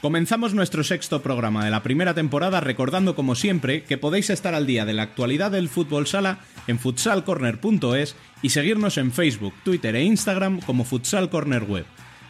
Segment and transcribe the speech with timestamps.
[0.00, 4.66] Comenzamos nuestro sexto programa de la primera temporada recordando como siempre que podéis estar al
[4.66, 10.02] día de la actualidad del fútbol sala en futsalcorner.es y seguirnos en Facebook, Twitter e
[10.02, 11.84] Instagram como Futsal Corner Web.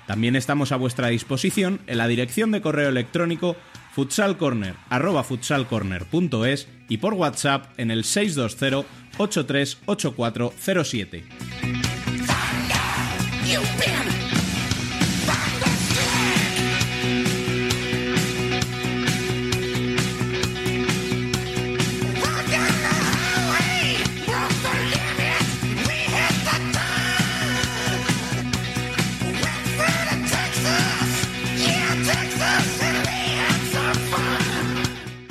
[0.09, 3.55] También estamos a vuestra disposición en la dirección de correo electrónico
[3.95, 8.85] futsalcorner@futsalcorner.es y por WhatsApp en el 620
[9.17, 11.25] 838407.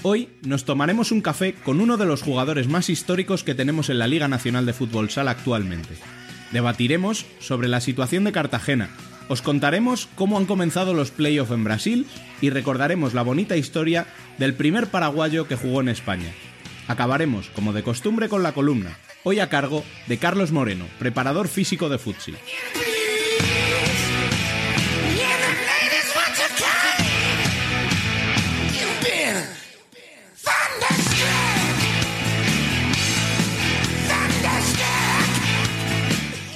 [0.01, 3.99] Hoy nos tomaremos un café con uno de los jugadores más históricos que tenemos en
[3.99, 5.95] la Liga Nacional de Fútbol Sala actualmente.
[6.53, 8.89] Debatiremos sobre la situación de Cartagena,
[9.27, 12.07] os contaremos cómo han comenzado los playoffs en Brasil
[12.39, 16.31] y recordaremos la bonita historia del primer paraguayo que jugó en España.
[16.87, 21.89] Acabaremos, como de costumbre, con la columna, hoy a cargo de Carlos Moreno, preparador físico
[21.89, 22.35] de futsal.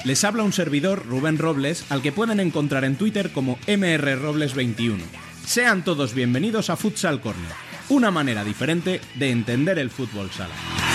[0.04, 5.00] Les habla un servidor, Rubén Robles, al que pueden encontrar en Twitter como mrrobles21.
[5.46, 7.52] Sean todos bienvenidos a Futsal Corner,
[7.88, 10.93] una manera diferente de entender el fútbol sala.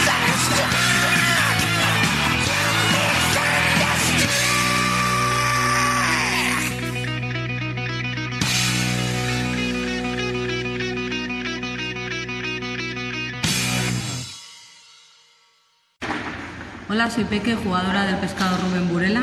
[16.98, 19.22] Hola, soy Peque, jugadora del pescado Rubén Burela,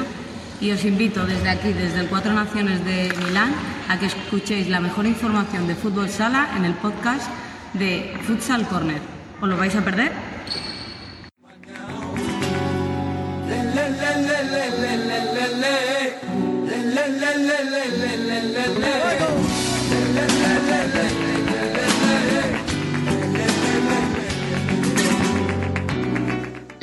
[0.61, 3.53] y os invito desde aquí, desde el Cuatro Naciones de Milán,
[3.89, 7.29] a que escuchéis la mejor información de fútbol sala en el podcast
[7.73, 9.01] de Futsal Corner.
[9.41, 10.13] ¿Os lo vais a perder?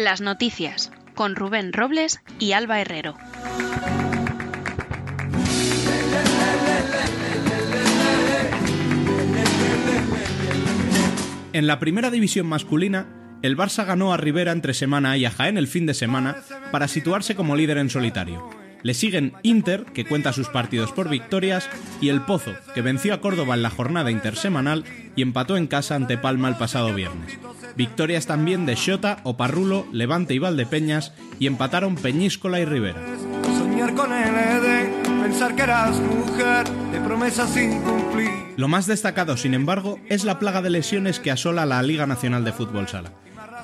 [0.02, 3.14] Las noticias con Rubén Robles y Alba Herrero.
[11.52, 13.06] En la primera división masculina,
[13.42, 16.36] el Barça ganó a Rivera entre semana y a Jaén el fin de semana
[16.72, 18.61] para situarse como líder en solitario.
[18.82, 21.68] Le siguen Inter, que cuenta sus partidos por victorias,
[22.00, 24.84] y El Pozo, que venció a Córdoba en la jornada intersemanal
[25.14, 27.38] y empató en casa ante Palma el pasado viernes.
[27.76, 33.00] Victorias también de Xota, Oparrulo, Levante y Valdepeñas, y empataron Peñíscola y Rivera.
[33.58, 38.30] Soñar con el Edén, pensar que eras mujer, de promesas sin cumplir.
[38.56, 42.44] Lo más destacado, sin embargo, es la plaga de lesiones que asola la Liga Nacional
[42.44, 43.12] de Fútbol Sala,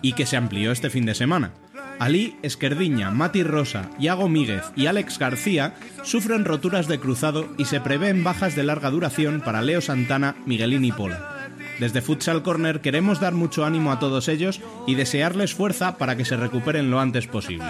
[0.01, 1.53] y que se amplió este fin de semana.
[1.99, 7.81] Ali Esquerdiña, Mati Rosa, Iago Míguez y Alex García sufren roturas de cruzado y se
[7.81, 11.51] prevén bajas de larga duración para Leo Santana, Miguelín y Pola.
[11.79, 16.25] Desde Futsal Corner queremos dar mucho ánimo a todos ellos y desearles fuerza para que
[16.25, 17.67] se recuperen lo antes posible.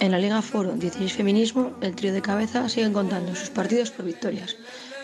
[0.00, 4.04] En la Liga Foro 16 Feminismo, el trío de cabeza siguen contando sus partidos por
[4.04, 4.56] victorias.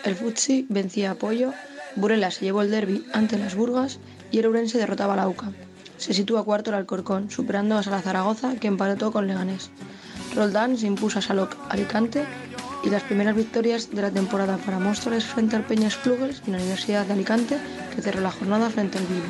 [0.03, 1.53] El Futsi vencía a Pollo,
[1.95, 3.99] Burela se llevó el derby ante las Burgas
[4.31, 5.51] y el Urense derrotaba a la UCA.
[5.97, 9.69] Se sitúa cuarto el Alcorcón, superando a Zaragoza, que empató con Leganés.
[10.35, 12.25] Roldán se impuso a Saloc Alicante
[12.83, 16.57] y las primeras victorias de la temporada para Móstoles frente al Peñas Plugels y la
[16.57, 17.57] Universidad de Alicante,
[17.95, 19.25] que cerró la jornada frente al Vivo.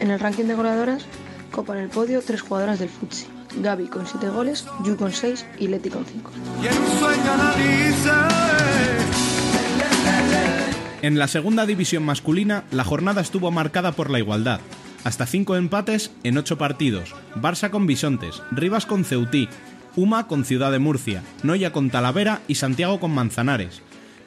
[0.00, 1.04] En el ranking de goleadoras,
[1.52, 3.26] copan el podio tres jugadoras del Futsi.
[3.56, 6.30] Gaby con 7 goles, Yu con 6 y Leti con 5.
[11.00, 14.60] En la segunda división masculina, la jornada estuvo marcada por la igualdad.
[15.04, 17.14] Hasta cinco empates en ocho partidos.
[17.36, 19.48] Barça con Bisontes, Rivas con Ceutí,
[19.94, 23.80] Uma con Ciudad de Murcia, Noya con Talavera y Santiago con Manzanares.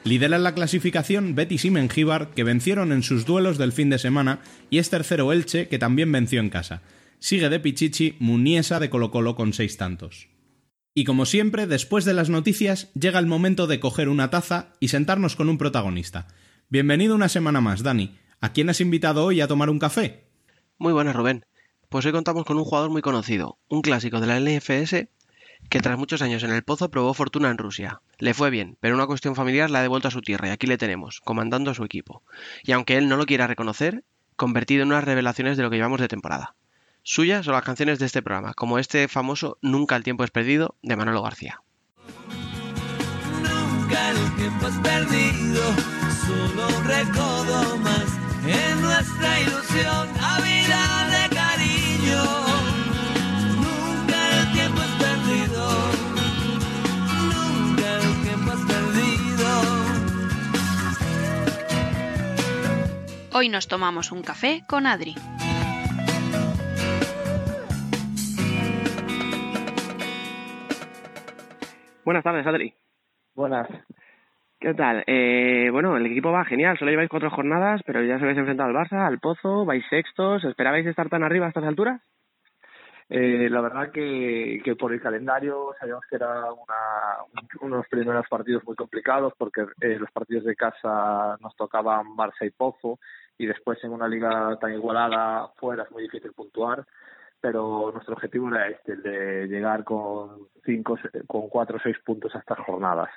[0.04, 4.40] Lideran la clasificación Betis y Mengíbar, que vencieron en sus duelos del fin de semana,
[4.70, 6.80] y es tercero Elche, que también venció en casa.
[7.18, 10.28] Sigue de Pichichi Muniesa de Colo Colo con seis tantos.
[10.94, 14.88] Y como siempre, después de las noticias, llega el momento de coger una taza y
[14.88, 16.28] sentarnos con un protagonista.
[16.72, 18.18] Bienvenido una semana más, Dani.
[18.40, 20.24] ¿A quién has invitado hoy a tomar un café?
[20.78, 21.44] Muy buenas, Rubén.
[21.90, 25.06] Pues hoy contamos con un jugador muy conocido, un clásico de la LFS
[25.68, 28.00] que tras muchos años en el pozo probó fortuna en Rusia.
[28.16, 30.66] Le fue bien, pero una cuestión familiar la ha devuelto a su tierra y aquí
[30.66, 32.22] le tenemos, comandando a su equipo.
[32.62, 34.02] Y aunque él no lo quiera reconocer,
[34.36, 36.54] convertido en unas revelaciones de lo que llevamos de temporada.
[37.02, 40.76] Suyas son las canciones de este programa, como este famoso Nunca el tiempo es perdido
[40.82, 41.60] de Manolo García.
[43.42, 46.01] Nunca el tiempo es perdido,
[46.32, 48.08] solo un recodo más
[48.46, 50.82] en nuestra ilusión, a vida
[51.14, 52.22] de cariño.
[53.56, 55.62] Nunca el tiempo es perdido,
[57.32, 59.48] nunca el tiempo es perdido.
[63.34, 65.14] Hoy nos tomamos un café con Adri.
[72.04, 72.74] Buenas tardes, Adri.
[73.34, 73.68] Buenas.
[74.62, 75.02] ¿Qué tal?
[75.08, 78.68] Eh, bueno, el equipo va genial, solo lleváis cuatro jornadas, pero ya os habéis enfrentado
[78.68, 82.00] al Barça, al Pozo, vais sextos, ¿esperabais estar tan arriba a estas alturas?
[83.08, 86.44] Eh, la verdad que, que por el calendario sabíamos que eran
[87.60, 92.50] unos primeros partidos muy complicados porque eh, los partidos de casa nos tocaban Barça y
[92.50, 93.00] Pozo
[93.38, 96.86] y después en una liga tan igualada fuera es muy difícil puntuar
[97.40, 102.32] pero nuestro objetivo era este, el de llegar con cinco, con cuatro o seis puntos
[102.36, 103.10] a estas jornadas.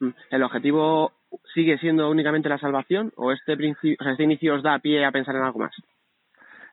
[0.00, 0.10] Mm.
[0.30, 1.12] ¿El objetivo
[1.54, 5.04] sigue siendo únicamente la salvación o este, principio, o sea, este inicio os da pie
[5.04, 5.74] a pensar en algo más?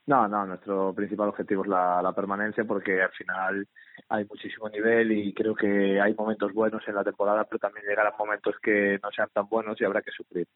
[0.07, 3.67] No, no, nuestro principal objetivo es la, la permanencia porque al final
[4.07, 8.13] hay muchísimo nivel y creo que hay momentos buenos en la temporada, pero también llegarán
[8.17, 10.47] momentos que no sean tan buenos y habrá que sufrir.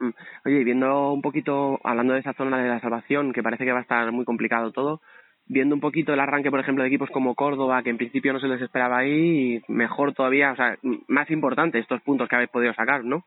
[0.00, 0.10] Mm.
[0.44, 3.72] Oye, y viendo un poquito, hablando de esa zona de la salvación, que parece que
[3.72, 5.00] va a estar muy complicado todo,
[5.48, 8.40] viendo un poquito el arranque, por ejemplo, de equipos como Córdoba, que en principio no
[8.40, 10.78] se les esperaba ahí, mejor todavía, o sea,
[11.08, 13.24] más importante estos puntos que habéis podido sacar, ¿no?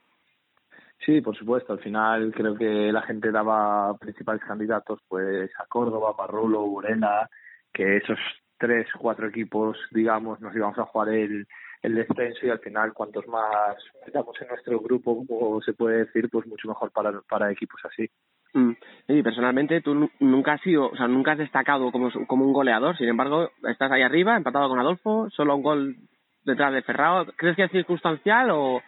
[1.05, 1.73] Sí, por supuesto.
[1.73, 7.27] Al final creo que la gente daba principales candidatos, pues a Córdoba, Parrulo, Burela,
[7.73, 8.19] que esos
[8.57, 11.47] tres, cuatro equipos, digamos, nos íbamos a jugar el,
[11.81, 13.75] el descenso y al final cuantos más
[14.05, 18.07] estamos en nuestro grupo, como se puede decir, pues mucho mejor para, para equipos así.
[18.53, 18.71] Mm.
[19.07, 22.97] Y personalmente tú nunca has sido, o sea, nunca has destacado como, como un goleador,
[22.97, 25.95] sin embargo, estás ahí arriba, empatado con Adolfo, solo un gol
[26.43, 27.25] detrás de Ferrao.
[27.37, 28.81] ¿Crees que es circunstancial o,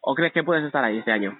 [0.00, 1.38] o crees que puedes estar ahí este año?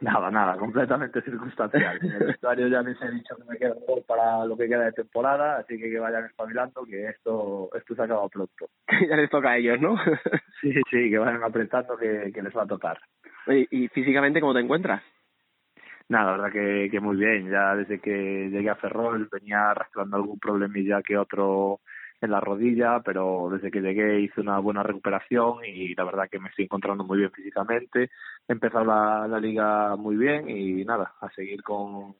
[0.00, 1.98] Nada, nada, completamente circunstancial.
[2.02, 4.68] En el vestuario ya les he dicho que me queda un gol para lo que
[4.68, 8.68] queda de temporada, así que que vayan espabilando, que esto, esto se acaba pronto.
[9.08, 9.96] ya les toca a ellos, ¿no?
[10.60, 12.98] sí, sí, que vayan apretando que, que les va a tocar.
[13.46, 15.02] Oye, ¿y físicamente cómo te encuentras?
[16.10, 17.48] Nada, la verdad que, que muy bien.
[17.48, 21.80] Ya desde que llegué a Ferrol venía arrastrando algún problemilla que otro
[22.20, 26.40] en la rodilla, pero desde que llegué hice una buena recuperación y la verdad que
[26.40, 28.10] me estoy encontrando muy bien físicamente.
[28.48, 32.16] He empezado la, la liga muy bien y nada, a seguir con,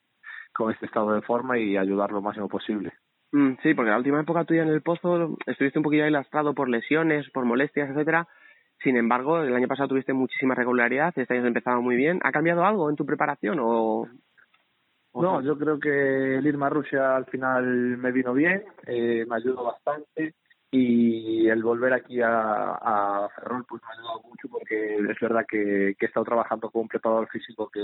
[0.52, 2.92] con este estado de forma y ayudar lo máximo posible.
[3.32, 6.54] Mm, sí, porque la última época tuya en el pozo estuviste un poquillo ahí lastrado
[6.54, 8.28] por lesiones, por molestias, etcétera
[8.82, 12.20] sin embargo, el año pasado tuviste muchísima regularidad, este año has empezado muy bien.
[12.22, 14.08] ¿Ha cambiado algo en tu preparación o...?
[15.12, 17.64] no, yo creo que el irme a Rusia al final
[17.99, 20.34] me vino bien, eh, me ayudó bastante
[20.72, 25.44] y el volver aquí a, a Ferrol pues me ha ayudado mucho porque es verdad
[25.48, 27.80] que, que he estado trabajando con un preparador físico que,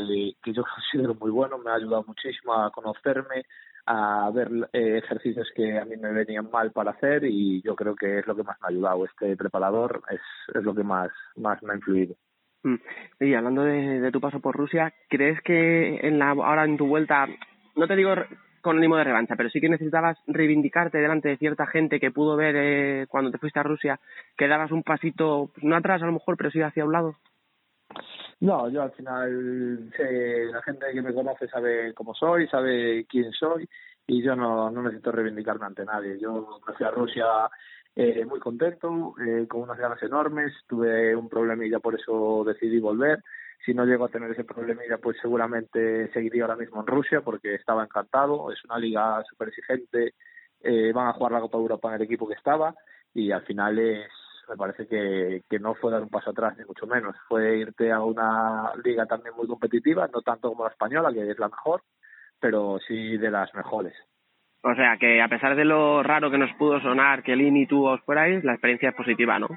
[0.52, 3.44] yo considero muy bueno, me ha ayudado muchísimo a conocerme,
[3.86, 7.96] a ver eh, ejercicios que a mí me venían mal para hacer y yo creo
[7.96, 9.04] que es lo que más me ha ayudado.
[9.04, 10.20] Este preparador es,
[10.54, 12.14] es lo que más, más me ha influido.
[12.62, 12.76] Mm.
[13.20, 16.86] Y hablando de, de tu paso por Rusia, ¿crees que en la, ahora en tu
[16.86, 17.26] vuelta,
[17.74, 18.14] no te digo
[18.66, 22.35] con ánimo de revancha, pero sí que necesitabas reivindicarte delante de cierta gente que pudo
[22.35, 24.00] ver eh, cuando te fuiste a Rusia
[24.37, 27.14] que dabas un pasito, no atrás a lo mejor, pero sí hacia un lado?
[28.40, 33.30] No, yo al final sé, la gente que me conoce sabe cómo soy, sabe quién
[33.30, 33.68] soy
[34.04, 36.18] y yo no, no necesito reivindicarme ante nadie.
[36.18, 37.25] Yo me fui a Rusia
[37.94, 43.23] eh, muy contento, eh, con unas ganas enormes, tuve un problemilla, por eso decidí volver.
[43.64, 47.54] Si no llego a tener ese problemilla, pues seguramente seguiría ahora mismo en Rusia porque
[47.54, 48.52] estaba encantado.
[48.52, 50.14] Es una liga súper exigente,
[50.60, 52.75] eh, van a jugar la Copa de Europa en el equipo que estaba
[53.12, 54.10] y al final es
[54.48, 57.16] me parece que, que no fue dar un paso atrás, ni mucho menos.
[57.28, 61.38] Fue irte a una liga también muy competitiva, no tanto como la española, que es
[61.38, 61.82] la mejor,
[62.40, 63.94] pero sí de las mejores.
[64.62, 67.66] O sea, que a pesar de lo raro que nos pudo sonar que Lini y
[67.66, 69.48] tú os fuerais, la experiencia es positiva, ¿no?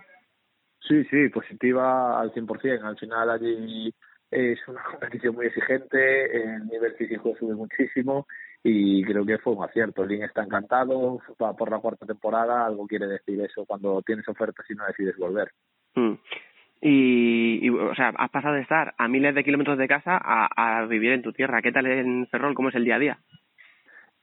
[0.82, 2.84] Sí, sí, positiva al 100%.
[2.84, 3.94] Al final allí
[4.32, 8.28] es una competición muy exigente, el nivel físico sube muchísimo
[8.64, 10.06] y creo que fue un acierto.
[10.06, 14.66] Lin está encantado, va por la cuarta temporada, algo quiere decir eso cuando tienes ofertas
[14.70, 15.52] y no decides volver.
[15.96, 16.14] Mm.
[16.82, 20.80] Y, y, o sea, has pasado de estar a miles de kilómetros de casa a,
[20.80, 21.62] a vivir en tu tierra.
[21.62, 22.54] ¿Qué tal en Ferrol?
[22.54, 23.20] ¿Cómo es el día a día?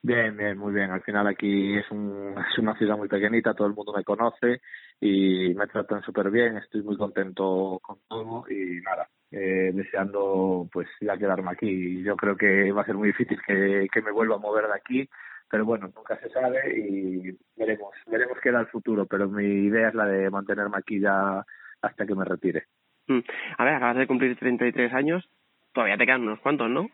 [0.02, 0.90] Bien, bien, muy bien.
[0.90, 4.60] Al final aquí es, un, es una ciudad muy pequeñita, todo el mundo me conoce
[5.00, 6.56] y me tratan súper bien.
[6.58, 12.02] Estoy muy contento con todo y nada, eh, deseando pues ya quedarme aquí.
[12.02, 14.74] Yo creo que va a ser muy difícil que, que me vuelva a mover de
[14.74, 15.08] aquí,
[15.50, 19.06] pero bueno, nunca se sabe y veremos, veremos qué da el futuro.
[19.06, 21.44] Pero mi idea es la de mantenerme aquí ya
[21.82, 22.64] hasta que me retire.
[23.08, 23.20] Mm.
[23.58, 25.28] A ver, acabas de cumplir 33 años,
[25.72, 26.88] todavía te quedan unos cuantos, ¿no?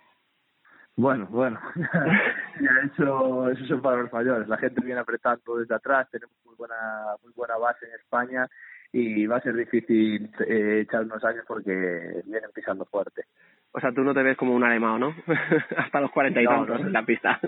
[0.96, 1.58] Bueno, bueno,
[2.92, 4.46] eso, eso son palabras mayores.
[4.48, 6.76] La gente viene apretando desde atrás, tenemos muy buena,
[7.22, 8.46] muy buena base en España
[8.92, 13.24] y va a ser difícil eh, echar unos años porque vienen pisando fuerte.
[13.74, 15.14] O sea, tú no te ves como un alemán, ¿no?
[15.78, 17.40] Hasta los cuarenta y tantos en la pista.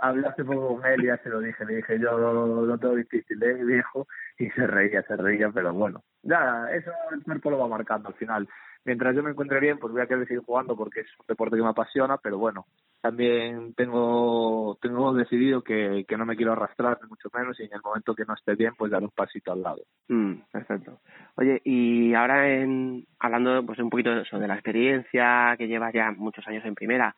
[0.00, 1.64] Hablé hace poco con él y ya se lo dije.
[1.64, 4.06] Le dije, yo lo, lo tengo difícil, ¿eh, viejo?
[4.38, 6.04] Y se reía, se reía, pero bueno.
[6.22, 8.48] Ya, eso el cuerpo lo va marcando al final
[8.84, 11.56] mientras yo me encuentre bien, pues voy a querer seguir jugando porque es un deporte
[11.56, 12.66] que me apasiona, pero bueno,
[13.00, 17.72] también tengo tengo decidido que, que no me quiero arrastrar, ni mucho menos, y en
[17.72, 19.82] el momento que no esté bien, pues dar un pasito al lado.
[20.08, 21.00] Mm, perfecto.
[21.36, 25.92] Oye, y ahora en, hablando pues un poquito de eso, de la experiencia que llevas
[25.92, 27.14] ya muchos años en primera,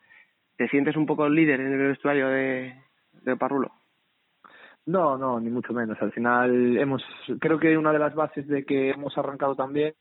[0.55, 2.75] ¿te sientes un poco el líder en el vestuario de,
[3.21, 3.71] de Parrulo?
[4.87, 6.01] No, no, ni mucho menos.
[6.01, 7.03] Al final hemos,
[7.39, 9.93] creo que una de las bases de que hemos arrancado también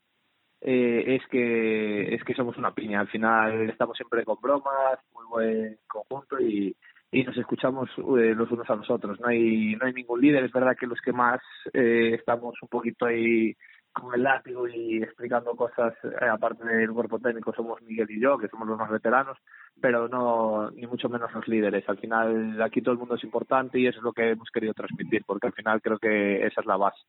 [0.60, 3.00] eh, es que es que somos una piña.
[3.00, 6.74] Al final estamos siempre con bromas, muy buen conjunto y,
[7.10, 9.20] y nos escuchamos eh, los unos a los otros.
[9.20, 10.44] No hay no hay ningún líder.
[10.44, 11.40] Es verdad que los que más
[11.72, 13.54] eh, estamos un poquito ahí
[13.96, 18.36] con el látigo y explicando cosas eh, aparte del cuerpo técnico somos Miguel y yo
[18.36, 19.38] que somos los más veteranos
[19.80, 23.78] pero no ni mucho menos los líderes al final aquí todo el mundo es importante
[23.78, 26.66] y eso es lo que hemos querido transmitir porque al final creo que esa es
[26.66, 27.00] la base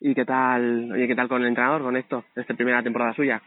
[0.00, 3.42] ¿Y qué tal, oye, qué tal con el entrenador, con esto, esta primera temporada suya?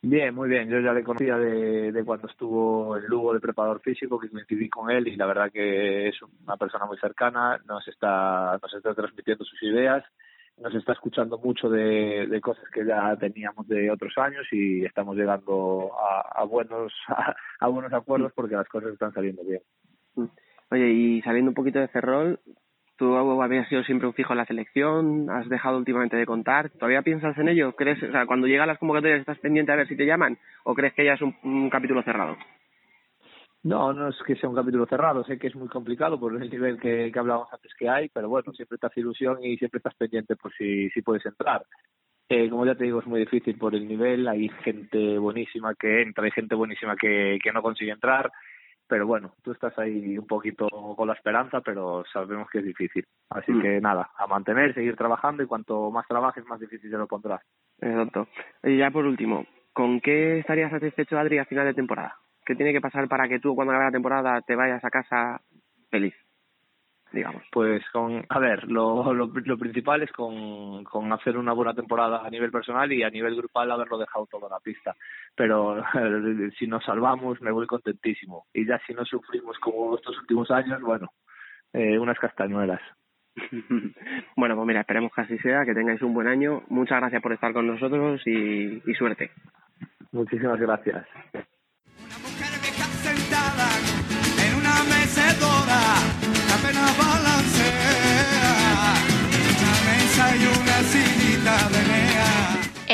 [0.00, 0.68] Bien, muy bien.
[0.68, 4.68] Yo ya le conocía de, de cuando estuvo en Lugo de preparador físico, que coincidí
[4.68, 8.94] con él y la verdad que es una persona muy cercana, nos está, nos está
[8.94, 10.04] transmitiendo sus ideas,
[10.58, 15.16] nos está escuchando mucho de, de cosas que ya teníamos de otros años y estamos
[15.16, 19.62] llegando a, a buenos a, a buenos acuerdos porque las cosas están saliendo bien.
[20.70, 22.38] Oye, y saliendo un poquito de Ferrol,
[22.98, 27.02] tú habías sido siempre un fijo en la selección, has dejado últimamente de contar, ¿todavía
[27.02, 27.72] piensas en ello?
[27.72, 30.74] ¿Crees, o sea, cuando llegan las convocatorias estás pendiente a ver si te llaman o
[30.74, 32.36] crees que ya es un, capítulo cerrado?
[33.62, 36.50] No, no es que sea un capítulo cerrado, sé que es muy complicado por el
[36.50, 39.78] nivel que, que hablábamos antes que hay, pero bueno, siempre te hace ilusión y siempre
[39.78, 41.64] estás pendiente por si, si puedes entrar.
[42.28, 46.02] Eh, como ya te digo, es muy difícil por el nivel, hay gente buenísima que
[46.02, 48.30] entra, hay gente buenísima que, que no consigue entrar,
[48.88, 53.04] pero bueno, tú estás ahí un poquito con la esperanza, pero sabemos que es difícil.
[53.30, 53.60] Así mm.
[53.60, 57.42] que nada, a mantener, seguir trabajando y cuanto más trabajes, más difícil se lo pondrás.
[57.80, 58.26] Exacto.
[58.62, 62.16] Y ya por último, ¿con qué estarías satisfecho, Adri, a final de temporada?
[62.44, 65.40] ¿Qué tiene que pasar para que tú, cuando acabe la temporada, te vayas a casa
[65.90, 66.14] feliz?
[67.12, 67.42] Digamos?
[67.52, 72.26] Pues con, a ver, lo, lo, lo, principal es con, con hacer una buena temporada
[72.26, 74.94] a nivel personal y a nivel grupal haberlo dejado todo en la pista.
[75.34, 75.82] Pero
[76.58, 78.46] si nos salvamos me voy contentísimo.
[78.52, 81.08] Y ya si no sufrimos como estos últimos años, bueno,
[81.72, 82.80] eh, unas castañuelas.
[84.36, 86.62] bueno, pues mira, esperemos que así sea, que tengáis un buen año.
[86.68, 89.30] Muchas gracias por estar con nosotros y, y suerte.
[90.12, 91.06] Muchísimas gracias.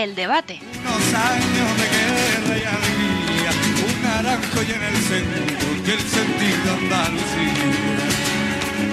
[0.04, 0.60] El debate.
[0.60, 3.52] Unos años de guerra y alegría.
[3.88, 7.64] Un naranjo y en el centro y el sentido Andalucía.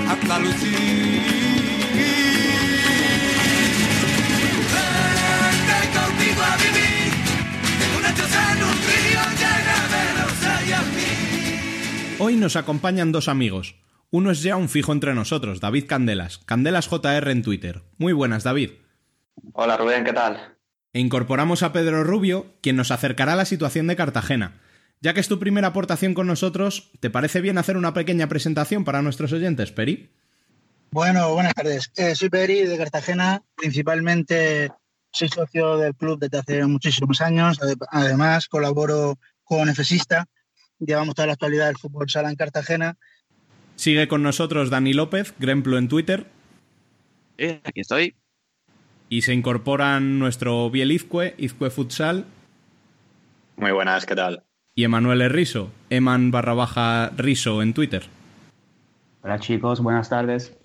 [0.10, 0.72] Andalucía.
[5.52, 7.12] Vente conmigo a vivir.
[7.78, 12.22] Tengo una choza en un río llena de rosa y almíbar.
[12.22, 13.76] Hoy nos acompañan dos amigos.
[14.12, 16.38] Uno es ya un fijo entre nosotros, David Candelas.
[16.38, 17.82] Candelas JR en Twitter.
[17.98, 18.72] Muy buenas, David.
[19.52, 20.61] Hola, Rubén, ¿qué tal?
[20.94, 24.60] E incorporamos a Pedro Rubio, quien nos acercará a la situación de Cartagena.
[25.00, 28.84] Ya que es tu primera aportación con nosotros, ¿te parece bien hacer una pequeña presentación
[28.84, 30.10] para nuestros oyentes, Peri?
[30.92, 31.92] Bueno, buenas tardes.
[31.96, 34.70] Eh, soy Peri de Cartagena, principalmente
[35.12, 37.60] soy socio del club desde hace muchísimos años.
[37.90, 40.28] Además, colaboro con EFESISTA.
[40.80, 42.98] Llevamos toda la actualidad del fútbol sala en Cartagena
[43.82, 46.28] Sigue con nosotros Dani López, Gremplo en Twitter.
[47.40, 48.14] Eh, aquí estoy.
[49.12, 52.24] Y se incorporan nuestro Biel Izcue, Izcue Futsal.
[53.58, 54.46] Muy buenas, ¿qué tal?
[54.74, 58.04] Y Emanuel Riso, Eman barra baja Riso en Twitter.
[59.22, 60.56] Hola chicos, buenas tardes.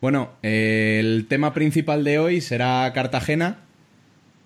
[0.00, 3.58] Bueno, eh, el tema principal de hoy será Cartagena.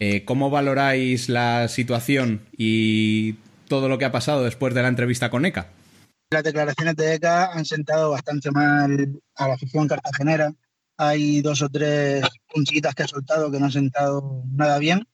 [0.01, 3.35] Eh, ¿Cómo valoráis la situación y
[3.69, 5.67] todo lo que ha pasado después de la entrevista con ECA?
[6.31, 10.55] Las declaraciones de ECA han sentado bastante mal a la afición cartagenera.
[10.97, 15.07] Hay dos o tres puntitas que ha soltado que no han sentado nada bien.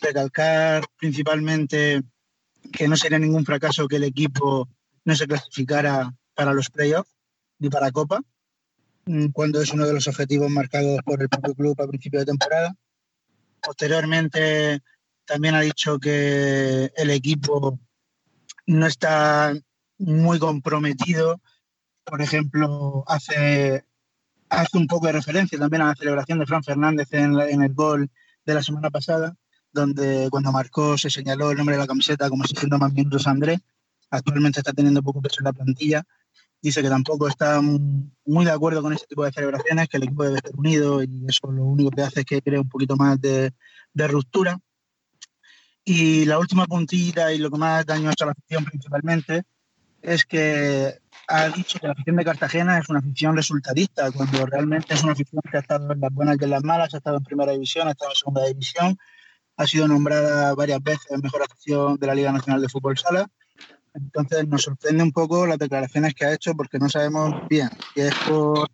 [0.00, 2.02] Recalcar principalmente
[2.72, 4.68] que no sería ningún fracaso que el equipo
[5.04, 7.14] no se clasificara para los playoffs
[7.58, 8.20] ni para Copa,
[9.06, 12.26] mm, cuando es uno de los objetivos marcados por el propio club a principio de
[12.26, 12.74] temporada.
[13.60, 14.80] Posteriormente
[15.24, 17.78] también ha dicho que el equipo
[18.66, 19.54] no está
[19.98, 21.40] muy comprometido.
[22.04, 23.84] Por ejemplo, hace,
[24.50, 27.74] hace un poco de referencia también a la celebración de Fran Fernández en, en el
[27.74, 28.10] gol
[28.44, 29.34] de la semana pasada,
[29.72, 33.26] donde cuando marcó se señaló el nombre de la camiseta como si siendo más minutos
[33.26, 33.60] Andrés.
[34.10, 36.02] Actualmente está teniendo poco peso en la plantilla.
[36.60, 40.24] Dice que tampoco está muy de acuerdo con este tipo de celebraciones, que el equipo
[40.24, 43.20] debe estar unido y eso lo único que hace es que cree un poquito más
[43.20, 43.52] de,
[43.92, 44.58] de ruptura.
[45.84, 49.44] Y la última puntilla y lo que más daño ha hecho a la afición principalmente
[50.02, 54.94] es que ha dicho que la afición de Cartagena es una afición resultadista, cuando realmente
[54.94, 57.18] es una afición que ha estado en las buenas y en las malas, ha estado
[57.18, 58.98] en primera división, ha estado en segunda división,
[59.56, 63.28] ha sido nombrada varias veces mejor afición de la Liga Nacional de Fútbol Sala.
[63.92, 68.02] Entonces nos sorprende un poco las declaraciones que ha hecho porque no sabemos bien si
[68.02, 68.70] es por,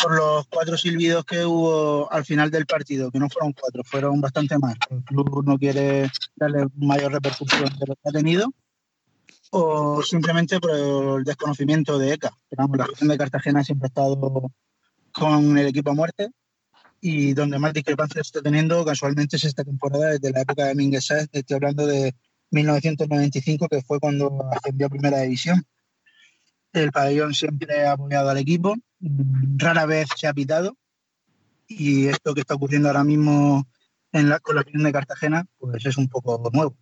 [0.00, 4.20] por los cuatro silbidos que hubo al final del partido, que no fueron cuatro, fueron
[4.20, 4.76] bastante más.
[4.90, 8.52] El club no quiere darle mayor repercusión de lo que ha tenido
[9.54, 12.32] o simplemente por el desconocimiento de ECA.
[12.48, 14.50] Pero, la afición de Cartagena siempre ha estado
[15.12, 16.30] con el equipo a muerte
[17.02, 21.04] y donde más discrepancias está teniendo casualmente es esta temporada desde la época de Mínguez
[21.04, 22.14] Sáez, estoy hablando de
[22.50, 25.62] 1995, que fue cuando ascendió a Primera División.
[26.72, 28.74] El pabellón siempre ha apoyado al equipo,
[29.56, 30.78] rara vez se ha pitado
[31.68, 33.66] y esto que está ocurriendo ahora mismo
[34.12, 36.74] en la, con la de Cartagena pues es un poco nuevo.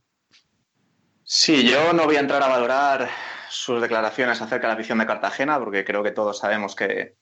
[1.33, 3.09] Sí, yo no voy a entrar a valorar
[3.49, 7.14] sus declaraciones acerca de la afición de Cartagena, porque creo que todos sabemos que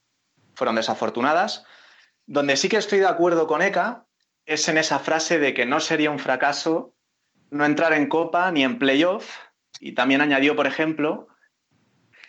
[0.55, 1.67] fueron desafortunadas.
[2.25, 4.07] Donde sí que estoy de acuerdo con Eka
[4.47, 6.95] es en esa frase de que no sería un fracaso
[7.51, 9.31] no entrar en Copa ni en playoff.
[9.79, 11.29] Y también añadió, por ejemplo,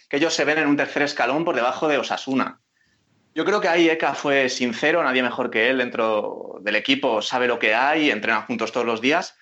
[0.10, 2.60] que ellos se ven en un tercer escalón por debajo de Osasuna.
[3.34, 7.48] Yo creo que ahí Eka fue sincero, nadie mejor que él dentro del equipo sabe
[7.48, 9.39] lo que hay, entrenan juntos todos los días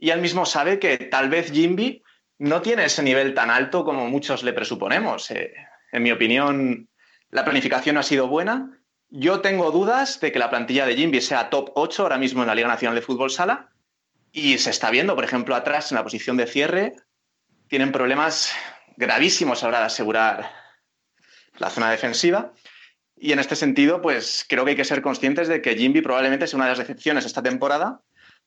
[0.00, 2.02] y él mismo sabe que tal vez Jimby
[2.38, 5.30] no tiene ese nivel tan alto como muchos le presuponemos.
[5.30, 5.52] Eh,
[5.92, 6.88] en mi opinión,
[7.30, 8.80] la planificación ha sido buena.
[9.10, 12.48] Yo tengo dudas de que la plantilla de Jimby sea top 8 ahora mismo en
[12.48, 13.68] la Liga Nacional de Fútbol Sala.
[14.32, 16.94] Y se está viendo, por ejemplo, atrás en la posición de cierre,
[17.68, 18.54] tienen problemas
[18.96, 20.50] gravísimos ahora de asegurar
[21.58, 22.54] la zona defensiva.
[23.18, 26.46] Y en este sentido, pues creo que hay que ser conscientes de que Jimby probablemente
[26.46, 28.00] sea una de las decepciones esta temporada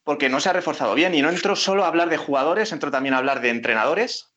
[0.04, 1.14] porque no se ha reforzado bien.
[1.16, 4.34] Y no entro solo a hablar de jugadores, entro también a hablar de entrenadores.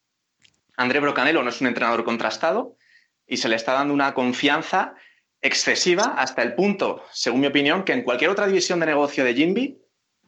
[0.76, 2.76] André Brocanelo no es un entrenador contrastado
[3.26, 4.94] y se le está dando una confianza
[5.40, 9.35] excesiva hasta el punto, según mi opinión, que en cualquier otra división de negocio de
[9.35, 9.79] Jimby,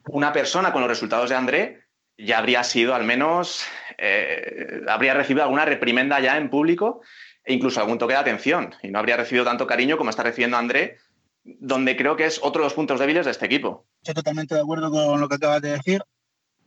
[0.09, 1.85] una persona con los resultados de André
[2.17, 3.65] ya habría sido al menos,
[3.97, 7.01] eh, habría recibido alguna reprimenda ya en público
[7.45, 10.57] e incluso algún toque de atención y no habría recibido tanto cariño como está recibiendo
[10.57, 10.99] André
[11.45, 13.87] donde creo que es otro de los puntos débiles de este equipo.
[14.03, 16.03] Estoy totalmente de acuerdo con lo que acabas de decir.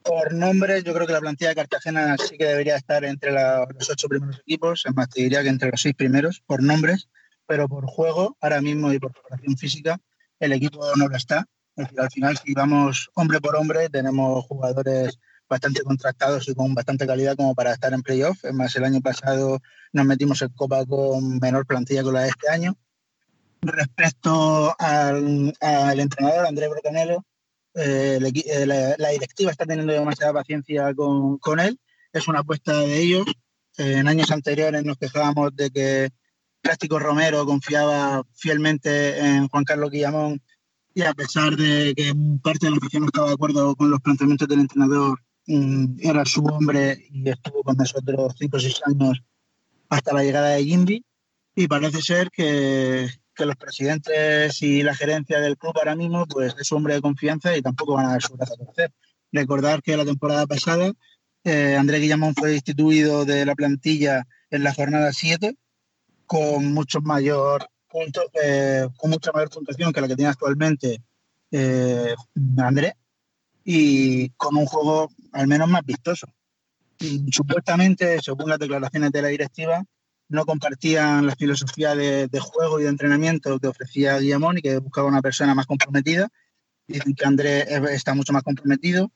[0.04, 3.90] Por nombres, yo creo que la plantilla de Cartagena sí que debería estar entre los
[3.90, 7.08] ocho primeros equipos, es más, te diría que entre los seis primeros, por nombres,
[7.46, 10.00] pero por juego, ahora mismo y por preparación física,
[10.40, 11.46] el equipo no lo está.
[11.76, 17.36] Al final, si vamos hombre por hombre, tenemos jugadores bastante contratados y con bastante calidad
[17.36, 18.44] como para estar en playoff.
[18.44, 19.60] Es más, el año pasado
[19.94, 22.76] nos metimos en Copa con menor plantilla que la de este año
[23.62, 25.54] respecto al,
[26.00, 27.26] entrenador Andrés Brocanelo,
[27.76, 31.80] eh, eh, la, directiva está teniendo demasiada paciencia con, él,
[32.12, 33.26] es una apuesta de ellos.
[33.78, 36.10] en años anteriores nos quejábamos de que
[36.62, 40.42] Plástico Romero confiaba fielmente en Juan Carlos Guillamón
[40.94, 44.02] y a pesar de que parte de la afición no estaba de acuerdo con los
[44.02, 49.24] planteamientos del entrenador, mm, era su hombre y estuvo con nosotros cinco o seis años
[49.90, 51.06] hasta la llegada de Jimby.
[51.56, 56.56] Y parece ser que, que los presidentes y la gerencia del club ahora mismo, pues
[56.60, 58.92] es hombre de confianza y tampoco van a dar su brazo a torcer.
[59.32, 60.92] Recordar que la temporada pasada
[61.44, 65.56] eh, André Guillamón fue destituido de la plantilla en la jornada 7
[66.28, 71.02] con mucho mayor punto, eh, con mucha mayor puntuación que la que tiene actualmente
[71.52, 72.16] eh,
[72.58, 72.96] André.
[73.66, 76.28] y con un juego al menos más vistoso.
[77.32, 79.84] supuestamente, según las declaraciones de la directiva,
[80.32, 85.08] no compartían la filosofía de, juego y de entrenamiento que ofrecía Guillamón y que buscaba
[85.08, 86.30] una persona más comprometida.
[86.88, 89.12] Dicen que Andrés está mucho más comprometido,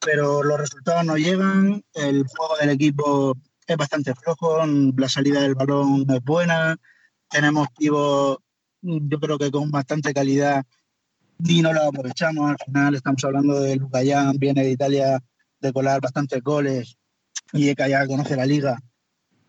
[0.00, 5.56] pero los resultados no llegan, el juego del equipo es bastante flojo, la salida del
[5.56, 6.76] balón es buena,
[7.28, 8.38] tenemos pibos,
[8.82, 10.64] yo creo que con bastante calidad
[11.44, 12.52] y no lo aprovechamos.
[12.52, 15.20] Al final estamos hablando de Lucayán, viene de Italia
[15.60, 16.96] de colar bastantes goles
[17.52, 18.80] y Eka ya conoce la liga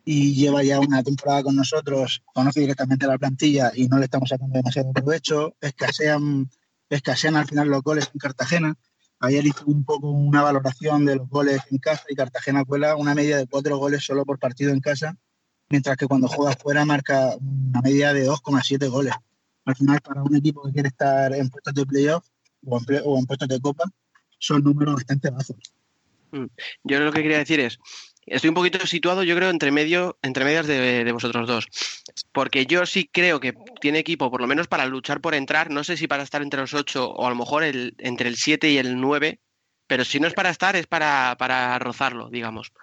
[0.10, 4.30] y lleva ya una temporada con nosotros, conoce directamente la plantilla y no le estamos
[4.30, 5.58] sacando demasiado provecho.
[5.60, 6.50] Escasean,
[6.90, 8.74] escasean al final los goles en Cartagena.
[9.20, 13.14] Ayer hizo un poco una valoración de los goles en casa y Cartagena cuela una
[13.14, 15.18] media de cuatro goles solo por partido en casa,
[15.68, 19.14] mientras que cuando juega fuera marca una media de 2,7 goles.
[19.66, 22.26] Al final, para un equipo que quiere estar en puestos de playoff
[22.66, 23.84] o, o en puestos de copa,
[24.40, 25.58] son números bastante bajos.
[26.32, 26.46] Mm.
[26.86, 27.78] Yo lo que quería decir es,
[28.28, 31.68] estoy un poquito situado, yo creo, entre medio, entre medias de, vosotros dos.
[32.32, 35.84] Porque yo sí creo que tiene equipo, por lo menos para luchar por entrar, no
[35.84, 38.70] sé si para estar entre los ocho o a lo mejor el, entre el siete
[38.70, 39.40] y el nueve,
[39.88, 42.74] pero si no es para estar, es para, para rozarlo, digamos.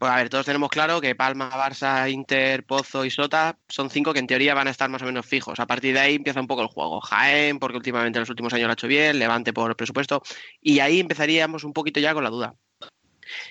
[0.00, 4.14] Pues a ver, todos tenemos claro que Palma, Barça, Inter, Pozo y Sota son cinco
[4.14, 5.60] que en teoría van a estar más o menos fijos.
[5.60, 7.02] A partir de ahí empieza un poco el juego.
[7.02, 10.22] Jaén, porque últimamente en los últimos años lo ha hecho bien, Levante por presupuesto,
[10.62, 12.54] y ahí empezaríamos un poquito ya con la duda.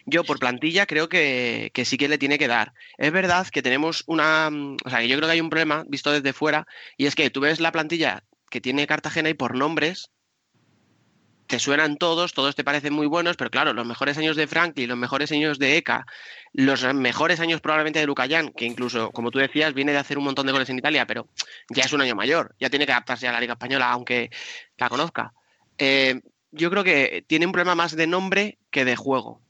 [0.06, 2.74] Yo por plantilla creo que, sí que le tiene que dar.
[2.98, 4.50] Es verdad que tenemos una...
[4.50, 7.16] Mm, o sea, que yo creo que hay un problema visto desde fuera y es
[7.16, 10.12] que tú ves la plantilla que tiene Cartagena y por nombres
[11.50, 14.88] te suenan todos, todos te parecen muy buenos, pero claro, los mejores años de Franklin,
[14.88, 16.06] los mejores años de Eka,
[16.54, 20.26] los mejores años probablemente de Lucayán, que incluso, como tú decías, viene de hacer un
[20.26, 21.28] montón de goles en Italia, pero
[21.70, 24.30] ya es un año mayor, ya tiene que adaptarse a la Liga Española, aunque
[24.78, 25.34] la conozca.
[25.80, 29.42] Eh, yo creo que tiene un problema más de nombre que de juego.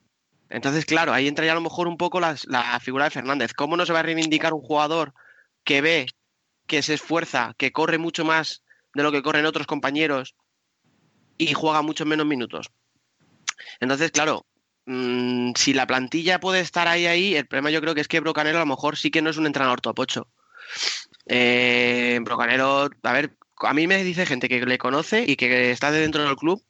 [0.50, 2.36] Entonces, claro, ahí entra ya a lo mejor un poco la,
[2.82, 3.54] figura de Fernández.
[3.54, 5.14] ¿Cómo no se va a reivindicar un jugador
[5.64, 6.08] que ve,
[6.66, 8.64] que se esfuerza, que corre mucho más
[8.96, 10.36] de lo que corren otros compañeros
[11.38, 12.72] y juega muchos menos minutos?
[13.80, 14.48] Entonces, claro,
[14.86, 18.20] mm, si la plantilla puede estar ahí, ahí, el problema yo creo que es que
[18.20, 20.28] Brocanero a lo mejor sí que no es un entrenador top 8.
[21.28, 25.92] Eh, Brocanero, a ver, a mí me dice gente que le conoce y que está
[25.92, 26.64] dentro del club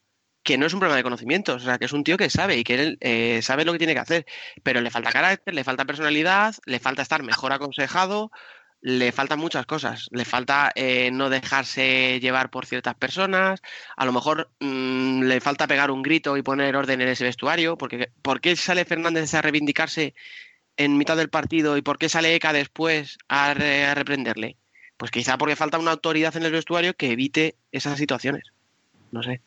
[0.50, 2.58] que no es un problema de conocimientos, o sea, que es un tío que sabe
[2.58, 4.26] y que él eh, sabe lo que tiene que hacer,
[4.64, 8.32] pero le falta carácter, le falta personalidad, le falta estar mejor aconsejado,
[8.82, 13.62] le faltan muchas cosas, le falta eh, no dejarse llevar por ciertas personas,
[13.96, 17.78] a lo mejor mm, le falta pegar un grito y poner orden en ese vestuario,
[17.78, 20.16] porque ¿por qué sale Fernández a reivindicarse
[20.78, 24.58] en mitad del partido y por qué sale Eka después a, a reprenderle?
[24.98, 28.46] Pues quizá porque falta una autoridad en el vestuario que evite esas situaciones.
[29.12, 29.44] No sé.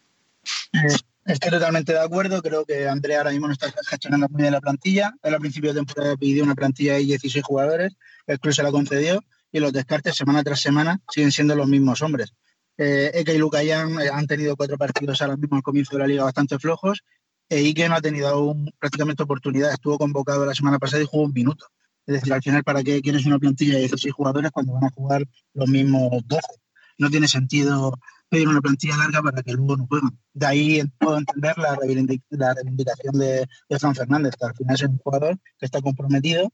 [0.73, 2.43] Eh, estoy totalmente de acuerdo.
[2.43, 5.15] Creo que Andrea ahora mismo no está gestionando muy bien la plantilla.
[5.23, 7.95] Él al principio de temporada pidió una plantilla de 16 jugadores.
[8.27, 12.03] El club se la concedió y los descartes semana tras semana siguen siendo los mismos
[12.03, 12.33] hombres.
[12.79, 16.07] Eh, Eke y Lucayán eh, han tenido cuatro partidos ahora mismo al comienzo de la
[16.07, 17.05] liga bastante flojos.
[17.49, 19.73] E Ike no ha tenido aún prácticamente oportunidad.
[19.73, 21.67] Estuvo convocado la semana pasada y jugó un minuto.
[22.07, 24.91] Es decir, al final, ¿para qué quieres una plantilla de 16 jugadores cuando van a
[24.91, 26.43] jugar los mismos 12?
[26.99, 27.93] No tiene sentido
[28.33, 30.19] pedir una plantilla larga para que luego no jueguen.
[30.33, 35.39] De ahí puedo entender la, reivindicación de, de Fernández, que al final es un jugador
[35.59, 36.51] que está comprometido,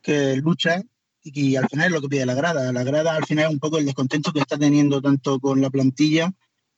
[0.00, 0.80] que lucha
[1.24, 2.72] y, al final es lo que pide la grada.
[2.72, 5.70] La grada al final es un poco el descontento que está teniendo tanto con la
[5.70, 6.32] plantilla,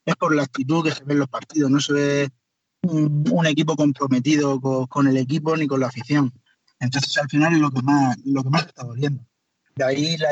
[0.07, 2.31] es por la actitud que se ve en los partidos, no se ve
[2.81, 6.33] un, equipo comprometido con, el equipo ni con la afición.
[6.79, 9.23] Entonces al final es lo que más, lo que más está doliendo.
[9.77, 10.31] De ahí la,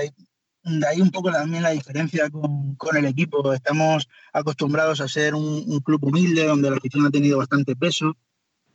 [0.68, 3.52] de ahí un poco también la diferencia con, el equipo.
[3.52, 8.16] Estamos acostumbrados a ser un, club humilde, donde la afición ha tenido bastante peso,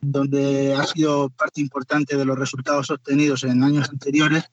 [0.02, 4.44] donde ha sido parte importante de los resultados obtenidos en años anteriores.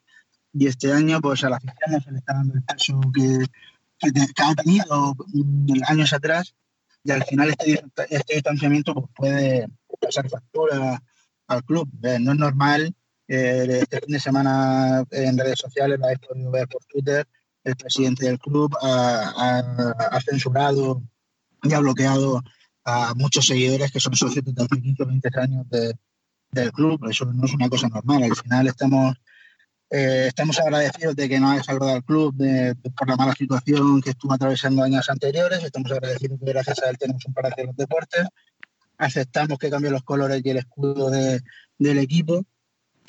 [0.53, 3.47] Y este año, pues a la afición no se le está dando el peso que,
[4.43, 5.17] ha tenido
[5.89, 6.55] años atrás.
[7.03, 9.69] Y al final este, este distanciamiento pues, puede
[10.01, 11.03] pasar factura
[11.47, 11.89] al club.
[12.03, 12.95] Eh, no es normal
[13.31, 17.27] este fin de semana en redes sociales, lo habéis podido ver por Twitter,
[17.63, 21.03] el presidente del club ha, censurado
[21.63, 22.43] y ha bloqueado
[22.85, 27.07] a muchos seguidores que son socios de 15 o 20 años del club.
[27.09, 28.25] Eso no es una cosa normal.
[28.25, 29.15] Al final estamos,
[29.91, 32.35] eh, estamos agradecidos de que no haya salvado al club
[32.97, 35.63] por la mala situación que estuvo atravesando años anteriores.
[35.63, 38.27] Estamos agradecidos que gracias a él tenemos un par de los deportes.
[38.99, 42.45] Aceptamos que cambie los colores y el escudo del equipo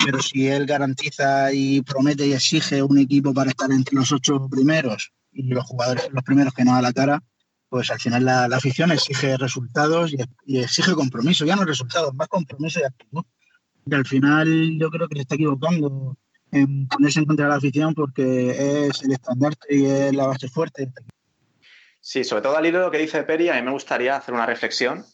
[0.04, 4.48] pero si él garantiza y promete y exige un equipo para estar entre los ocho
[4.50, 7.22] primeros y los jugadores los primeros que no da la cara,
[7.68, 12.80] pues al final la, afición exige resultados y, exige compromiso, ya no resultados, más compromiso
[12.80, 13.24] y actitud.
[13.86, 16.16] Y al final yo creo que se está equivocando
[16.50, 20.48] en ponerse en contra de la afición porque es el estandarte y es la base
[20.48, 20.92] fuerte.
[21.98, 24.34] Sí, sobre todo al hilo de lo que dice Peri, a mí me gustaría hacer
[24.34, 25.04] una reflexión.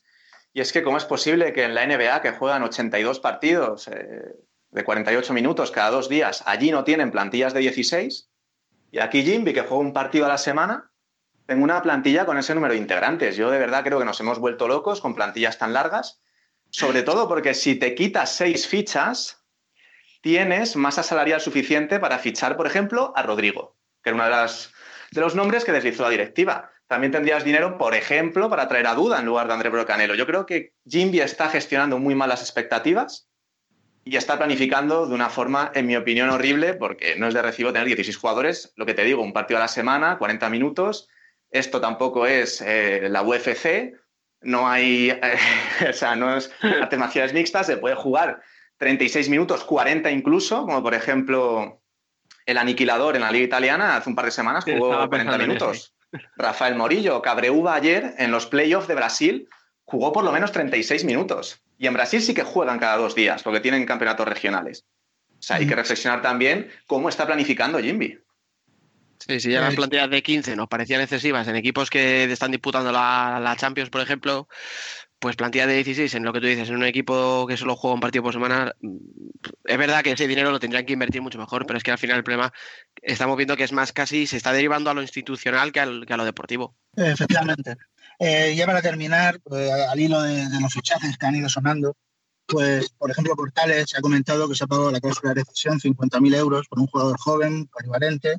[0.52, 4.34] Y es que cómo es posible que en la NBA, que juegan 82 partidos eh,
[4.70, 8.28] de 48 minutos cada dos días, allí no tienen plantillas de 16,
[8.90, 10.90] y aquí Jimby, que juega un partido a la semana,
[11.46, 13.36] tengo una plantilla con ese número de integrantes.
[13.36, 16.20] Yo de verdad creo que nos hemos vuelto locos con plantillas tan largas,
[16.70, 19.44] sobre todo porque si te quitas seis fichas,
[20.20, 24.72] tienes masa salarial suficiente para fichar, por ejemplo, a Rodrigo, que era uno de, las,
[25.10, 26.70] de los nombres que deslizó la directiva.
[26.86, 30.14] También tendrías dinero, por ejemplo, para traer a Duda en lugar de André Brocanelo.
[30.14, 33.27] Yo creo que Jimby está gestionando muy mal las expectativas
[34.10, 37.72] y está planificando de una forma, en mi opinión, horrible, porque no es de recibo
[37.74, 38.72] tener 16 jugadores.
[38.76, 41.08] Lo que te digo, un partido a la semana, 40 minutos,
[41.50, 43.92] esto tampoco es eh, la UFC,
[44.40, 45.10] no hay,
[45.90, 48.40] o sea, no es artes marciales mixtas, se puede jugar
[48.78, 51.82] 36 minutos, 40 incluso, como por ejemplo
[52.46, 55.94] el aniquilador en la liga italiana hace un par de semanas jugó 40 minutos.
[56.36, 59.48] Rafael Morillo, Cabreuba ayer en los playoffs de Brasil
[59.84, 61.62] jugó por lo menos 36 minutos.
[61.78, 64.84] Y en Brasil sí que juegan cada dos días, porque tienen campeonatos regionales.
[65.38, 68.18] O sea, hay que reflexionar también cómo está planificando Jimby.
[69.20, 72.92] Sí, sí, ya las plantillas de 15 nos parecían excesivas en equipos que están disputando
[72.92, 74.48] la, Champions, por ejemplo,
[75.18, 77.94] pues plantilla de 16 en lo que tú dices, en un equipo que solo juega
[77.94, 78.96] un partido por semana, mm,
[79.64, 81.98] es verdad que ese dinero lo tendrían que invertir mucho mejor, pero es que al
[81.98, 82.52] final el problema
[83.02, 86.24] estamos viendo que es más casi, se está derivando a lo institucional que, a lo
[86.24, 86.76] deportivo.
[86.96, 87.76] Efectivamente.
[88.18, 91.96] Eh, ya para terminar, pues, al hilo de, de, los fichajes que han ido sonando,
[92.46, 95.78] pues, por ejemplo, Portales se ha comentado que se ha pagado la cláusula de recesión
[95.78, 98.36] 50.000 euros por un jugador joven, polivalente,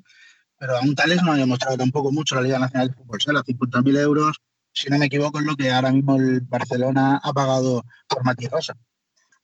[0.57, 3.99] pero aún Tales no ha demostrado tampoco mucho la Liga Nacional de Fútbol Sala, 50.000
[3.99, 4.37] euros,
[4.73, 8.51] si no me equivoco, es lo que ahora mismo el Barcelona ha pagado por Matías
[8.51, 8.77] Rosa.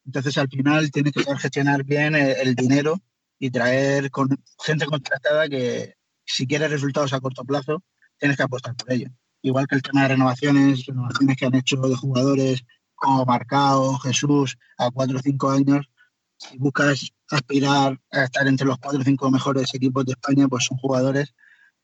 [0.05, 3.01] Entonces, al final, tiene que saber gestionar bien el, dinero
[3.39, 4.29] y traer con,
[4.63, 5.95] gente contratada que,
[6.25, 7.83] si quiere resultados a corto plazo,
[8.17, 9.09] tienes que apostar por ello.
[9.45, 14.57] Igual que el tema de renovaciones, renovaciones que han hecho de jugadores como Marcao, Jesús,
[14.79, 15.87] a cuatro o cinco años,
[16.37, 20.65] si buscas aspirar a estar entre los cuatro o cinco mejores equipos de España, pues
[20.65, 21.35] son jugadores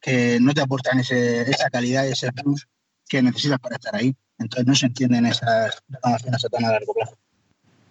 [0.02, 2.67] que no te aportan esa calidad y ese plus
[3.08, 4.15] que necesitas para estar ahí.
[4.39, 7.15] Entonces no se entienden esas reclamaciones a tan a largo plazo.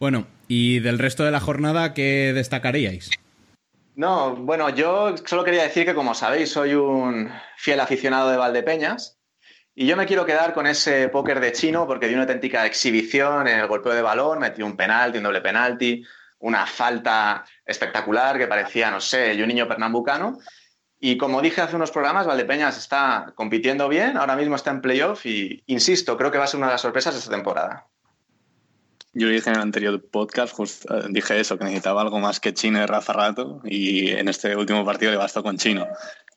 [0.00, 3.10] Bueno, ¿y del resto de la jornada qué destacaríais?
[3.94, 9.19] No, bueno, yo solo quería decir que como sabéis soy un fiel aficionado de Valdepeñas
[9.80, 13.48] y yo me quiero quedar con ese póker de chino porque dio una auténtica exhibición
[13.48, 16.04] en el golpeo de balón, metió un penalti, un doble penalti,
[16.40, 20.38] una falta espectacular que parecía, no sé, yo un niño pernambucano.
[20.98, 25.24] Y como dije hace unos programas, Valdepeñas está compitiendo bien, ahora mismo está en playoff
[25.24, 27.86] y, insisto, creo que va a ser una de las sorpresas de esta temporada.
[29.14, 32.80] Yo dije en el anterior podcast, eh, dije eso, que necesitaba algo más que Chino
[32.80, 35.88] de Rafa Rato y en este último partido le bastó con Chino.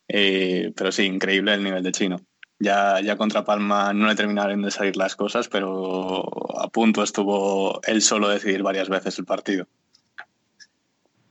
[0.07, 2.21] Eh, pero sí, increíble el nivel de Chino.
[2.63, 6.23] Ya, ya contra Palma no le terminaron de salir las cosas, pero
[6.61, 9.67] a punto estuvo él solo decidir varias veces el partido.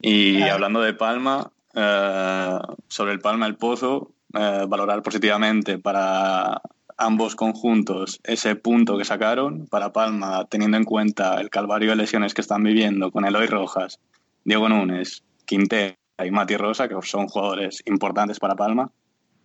[0.02, 6.60] Y hablando de Palma, eh, sobre el Palma el Pozo, eh, valorar positivamente para
[6.98, 9.66] ambos conjuntos ese punto que sacaron.
[9.68, 14.00] Para Palma, teniendo en cuenta el calvario de lesiones que están viviendo con Eloy Rojas,
[14.44, 18.90] Diego Núñez, Quintero y Mati Rosa, que son jugadores importantes para Palma.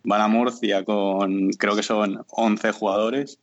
[0.08, 3.40] Van a Murcia con, creo que son 11 jugadores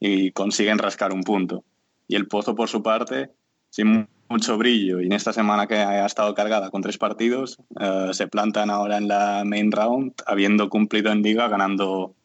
[0.00, 1.62] y consiguen rascar un punto.
[2.08, 3.30] Y el Pozo, por su parte,
[3.70, 8.10] sin mucho brillo y en esta semana que ha estado cargada con tres partidos, eh,
[8.12, 12.16] se plantan ahora en la main round, habiendo cumplido en liga, ganando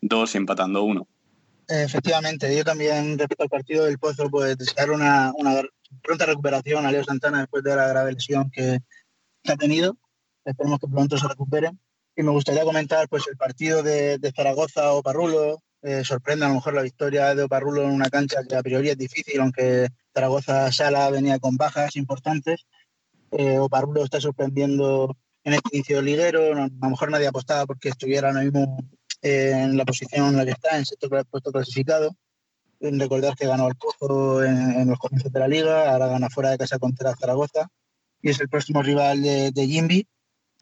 [0.00, 1.06] dos y empatando uno.
[1.68, 5.62] Efectivamente, yo también respecto al partido del Pozo, pues desear una, una
[6.02, 8.80] pronta recuperación a Leo Santana después de la grave lesión que,
[9.46, 9.96] ha tenido.
[10.44, 11.70] Esperemos que pronto se recupere.
[12.18, 16.54] Y me gustaría comentar pues el partido de, Zaragoza o Parrulo, eh, sorprende a lo
[16.54, 20.72] mejor la victoria de Oparrulo en una cancha que a priori es difícil, aunque Zaragoza
[20.72, 22.66] Sala venía con bajas importantes.
[23.30, 28.30] Eh, Oparrulo está sorprendiendo en este inicio liguero, a lo mejor nadie apostaba porque estuviera
[28.30, 28.78] ahora mismo
[29.22, 32.16] eh, en la posición en la que está, en sexto puesto clasificado.
[32.80, 36.58] Recordar que ganó el Pozo en, los comienzos de la liga, ahora gana fuera de
[36.58, 37.68] casa contra Zaragoza
[38.20, 40.08] y es el próximo rival de, de Jimby,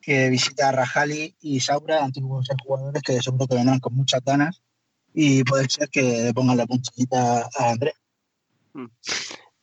[0.07, 4.63] que visita a Rajali y Saura, antiguos jugadores que seguro que vendrán con muchas ganas
[5.13, 7.95] y puede ser que le pongan la puntita a Andrés.
[8.73, 8.87] Mm.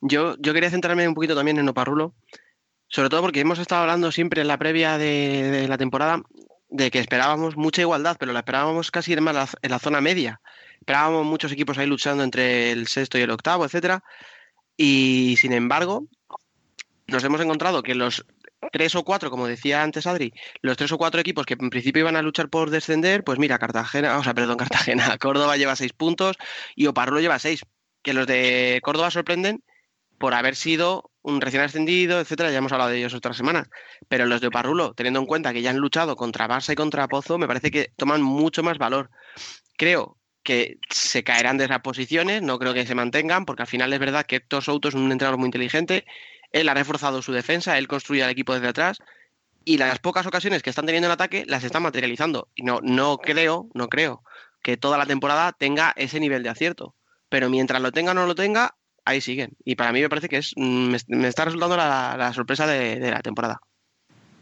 [0.02, 2.14] Yo, yo quería centrarme un poquito también en Oparrulo,
[2.88, 6.20] sobre todo porque hemos estado hablando siempre en la previa de, la temporada
[6.68, 10.42] de que esperábamos mucha igualdad, pero la esperábamos casi más en la zona media.
[10.78, 14.04] esperábamos muchos equipos ahí luchando entre el sexto y el octavo, etcétera.
[14.76, 16.06] Y sin embargo,
[17.06, 18.26] nos hemos encontrado que los
[18.72, 22.00] tres o cuatro, como decía antes Adri, los tres o cuatro equipos que en principio
[22.00, 25.92] iban a luchar por descender, pues mira, Cartagena, o sea, perdón, Cartagena, Córdoba lleva seis
[25.92, 26.36] puntos
[26.74, 27.64] y Oparrulo lleva seis.
[28.02, 29.64] Que los de Córdoba sorprenden
[30.18, 33.68] por haber sido un recién ascendido, etcétera, ya hemos hablado de ellos otras semanas.
[34.08, 37.08] Pero los de Oparrulo, teniendo en cuenta que ya han luchado contra Barça y contra
[37.08, 39.10] Pozo, me parece que toman mucho más valor.
[39.76, 43.92] Creo que se caerán de esas posiciones, no creo que se mantengan, porque al final
[43.92, 46.04] es verdad que Héctor Souto es un entrenador muy inteligente,
[46.54, 48.98] él ha reforzado su defensa, él construye el equipo desde atrás,
[49.66, 52.48] y las pocas ocasiones que están teniendo en ataque las están materializando.
[52.54, 54.22] Y no, no creo, no creo
[54.62, 56.94] que toda la temporada tenga ese nivel de acierto.
[57.28, 59.56] Pero mientras lo tenga o no lo tenga, ahí siguen.
[59.64, 62.96] Y para mí me parece que es me, me está resultando la, la sorpresa de,
[63.00, 63.60] de la temporada.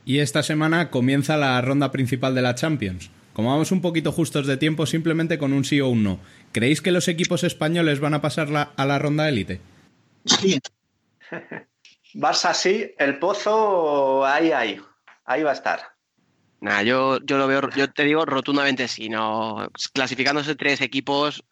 [0.05, 3.11] Y esta semana comienza la ronda principal de la Champions.
[3.33, 6.18] Como vamos un poquito justos de tiempo, simplemente con un sí o un no.
[6.51, 9.61] ¿Creéis que los equipos españoles van a pasar la- a la ronda élite?
[10.27, 10.59] Sí,
[12.14, 14.81] Barça sí, el Pozo ahí, ahí.
[15.25, 15.81] Ahí va a estar.
[16.61, 19.68] Nada, yo, yo lo veo, yo te digo rotundamente sí, no.
[19.92, 21.44] Clasificándose tres equipos,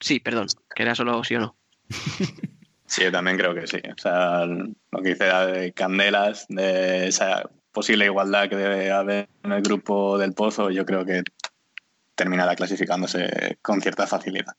[0.00, 1.56] sí, perdón, que era solo sí o no.
[2.88, 3.78] Sí, yo también creo que sí.
[3.78, 9.52] O sea, lo que dice de Candelas, de esa posible igualdad que debe haber en
[9.52, 11.24] el grupo del Pozo, yo creo que
[12.14, 14.54] terminará clasificándose con cierta facilidad.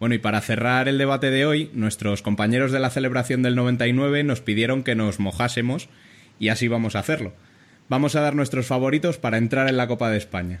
[0.00, 4.22] Bueno, y para cerrar el debate de hoy, nuestros compañeros de la celebración del 99
[4.22, 5.88] nos pidieron que nos mojásemos
[6.38, 7.32] y así vamos a hacerlo.
[7.88, 10.60] Vamos a dar nuestros favoritos para entrar en la Copa de España.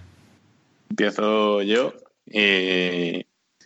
[0.90, 1.94] Empiezo yo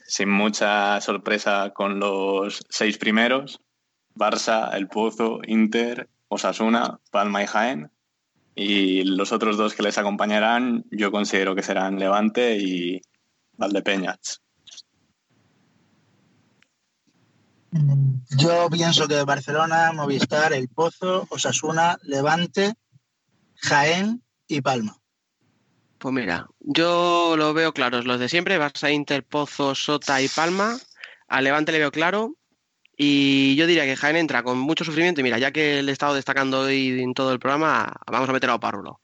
[0.07, 3.61] sin mucha sorpresa con los seis primeros,
[4.15, 7.91] Barça, El Pozo, Inter, Osasuna, Palma y Jaén.
[8.55, 13.01] Y los otros dos que les acompañarán yo considero que serán Levante y
[13.57, 14.43] Valdepeñas.
[18.37, 22.75] Yo pienso que Barcelona, Movistar, El Pozo, Osasuna, Levante,
[23.57, 24.97] Jaén y Palma.
[25.99, 30.77] Pues mira, yo lo veo claros, los de siempre, Barça, Inter, Pozo, Sota y Palma.
[31.29, 32.37] A Levante le veo claro.
[32.97, 35.21] Y yo diría que Jaén entra con mucho sufrimiento.
[35.21, 38.33] Y mira, ya que le he estado destacando hoy en todo el programa, vamos a
[38.33, 39.01] meter a Oparrulo.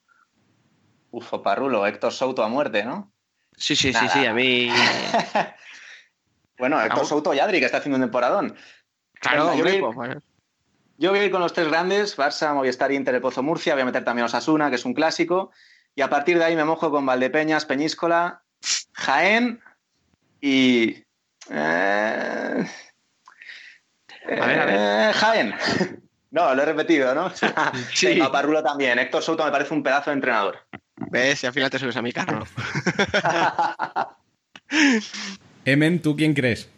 [1.11, 3.13] Uf, Parrulo, Héctor Souto a muerte, ¿no?
[3.57, 4.09] Sí, sí, Nada.
[4.09, 4.71] sí, sí, a mí.
[6.59, 7.07] Bueno, Héctor.
[7.07, 8.57] Souto y Adri, que está haciendo un temporadón.
[9.21, 10.23] Claro, Venga, yo hombre, voy- pues, bueno.
[11.01, 13.75] Yo voy a ir con los tres grandes, Barça, Movistar, Inter, El Pozo, Murcia.
[13.75, 15.53] Voy a meter también Osasuna, que es un clásico.
[15.95, 18.43] Y a partir de ahí me mojo con Valdepeñas, Peñíscola,
[18.95, 19.61] Jaén
[20.41, 21.05] y...
[21.51, 22.67] eh,
[24.25, 24.77] A ver, a ver.
[24.77, 25.55] eh, Jaén.
[26.31, 27.31] No, lo he repetido, ¿no?
[27.31, 27.47] Sí.
[28.07, 28.99] Venga, Parrulo también.
[28.99, 30.59] Héctor Souto me parece un pedazo de entrenador.
[30.97, 31.43] ¿Ves?
[31.43, 32.45] Y al final te subes a mi carro.
[35.65, 36.69] Emen, ¿tú quién crees?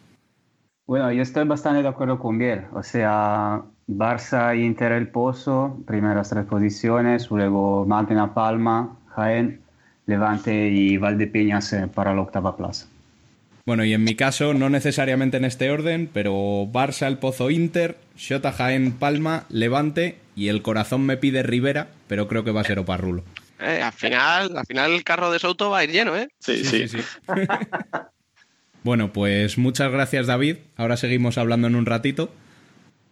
[0.85, 2.65] Bueno, yo estoy bastante de acuerdo con Biel.
[2.73, 9.61] O sea, Barça, Inter, El Pozo, primeras tres posiciones, luego Magna, Palma, Jaén,
[10.05, 12.87] Levante y Valdepeñas para la octava plaza.
[13.65, 16.33] Bueno, y en mi caso, no necesariamente en este orden, pero
[16.65, 22.27] Barça, El Pozo, Inter, Xota, Jaén, Palma, Levante y el corazón me pide Rivera, pero
[22.27, 23.23] creo que va a ser Oparrulo.
[23.59, 26.29] Eh, al, final, al final el carro de Souto va a ir lleno, ¿eh?
[26.39, 26.97] Sí, sí.
[28.83, 30.57] Bueno, pues muchas gracias David.
[30.75, 32.33] Ahora seguimos hablando en un ratito.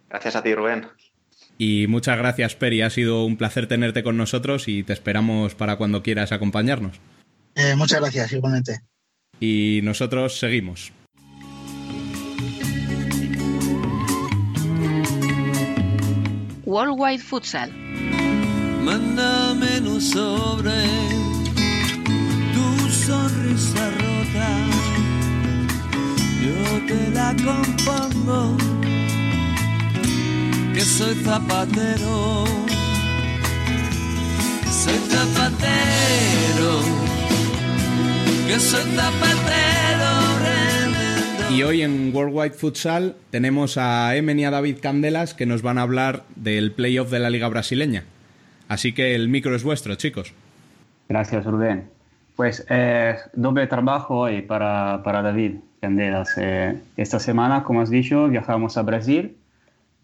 [0.08, 0.86] Gracias a ti, Rubén.
[1.58, 5.76] Y muchas gracias Peri, ha sido un placer tenerte con nosotros y te esperamos para
[5.76, 6.98] cuando quieras acompañarnos.
[7.54, 8.80] Eh, muchas gracias, igualmente.
[9.40, 10.92] Y nosotros seguimos.
[16.64, 17.72] Worldwide Futsal.
[18.82, 20.86] Mándame sobre
[22.54, 24.69] tu sonrisa rota.
[26.50, 28.56] Yo te la compongo,
[30.74, 32.44] que soy zapatero.
[34.64, 36.80] Soy zapatero,
[38.48, 39.70] que soy zapatero.
[41.54, 45.78] Y hoy en Worldwide Futsal tenemos a Emen y a David Candelas que nos van
[45.78, 48.04] a hablar del playoff de la Liga Brasileña.
[48.68, 50.32] Así que el micro es vuestro, chicos.
[51.08, 51.90] Gracias, Rubén.
[52.34, 56.36] Pues eh, doble trabajo hoy para, para David Candelas.
[56.36, 59.36] Eh, esta semana, como has dicho, viajamos a Brasil,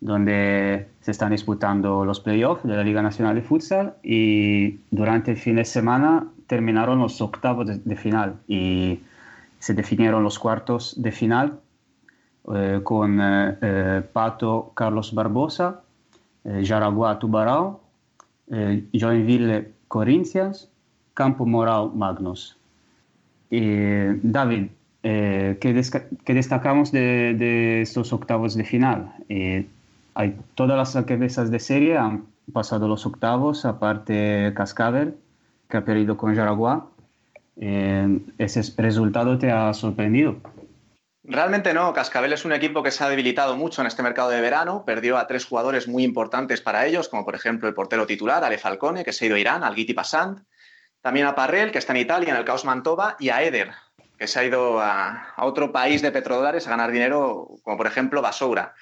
[0.00, 5.36] donde se están disputando los playoffs de la Liga Nacional de Futsal y durante el
[5.36, 9.00] fin de semana terminaron los octavos de, de final y
[9.58, 11.60] se definieron los cuartos de final
[12.54, 15.82] eh, con eh, eh, Pato Carlos Barbosa,
[16.44, 17.80] eh, Jaraguá Tubarão,
[18.52, 20.70] eh, Joinville Corinthians,
[21.14, 22.56] Campo Moral Magnus.
[23.48, 24.70] David,
[25.08, 29.12] eh, ¿qué, destacamos de, estos octavos de final?
[29.28, 29.66] Eh,
[30.14, 35.14] hay todas las cabezas de serie han pasado los octavos, aparte Cascabel,
[35.68, 36.86] que ha perdido con Jaraguá.
[37.56, 40.38] Eh, ¿Ese resultado te ha sorprendido?
[41.22, 41.92] Realmente no.
[41.92, 44.84] Cascabel es un equipo que se ha debilitado mucho en este mercado de verano.
[44.84, 48.58] Perdió a tres jugadores muy importantes para ellos, como por ejemplo el portero titular, Ale
[48.58, 50.40] Falcone, que se ha ido a Irán, al Guiti Passant.
[51.00, 53.14] También a Parrell, que está en Italia, en el Caos Mantova.
[53.20, 53.70] Y a Eder,
[54.18, 58.22] que se ha ido a, otro país de petrodólares a ganar dinero, como por ejemplo
[58.22, 58.74] Basoura.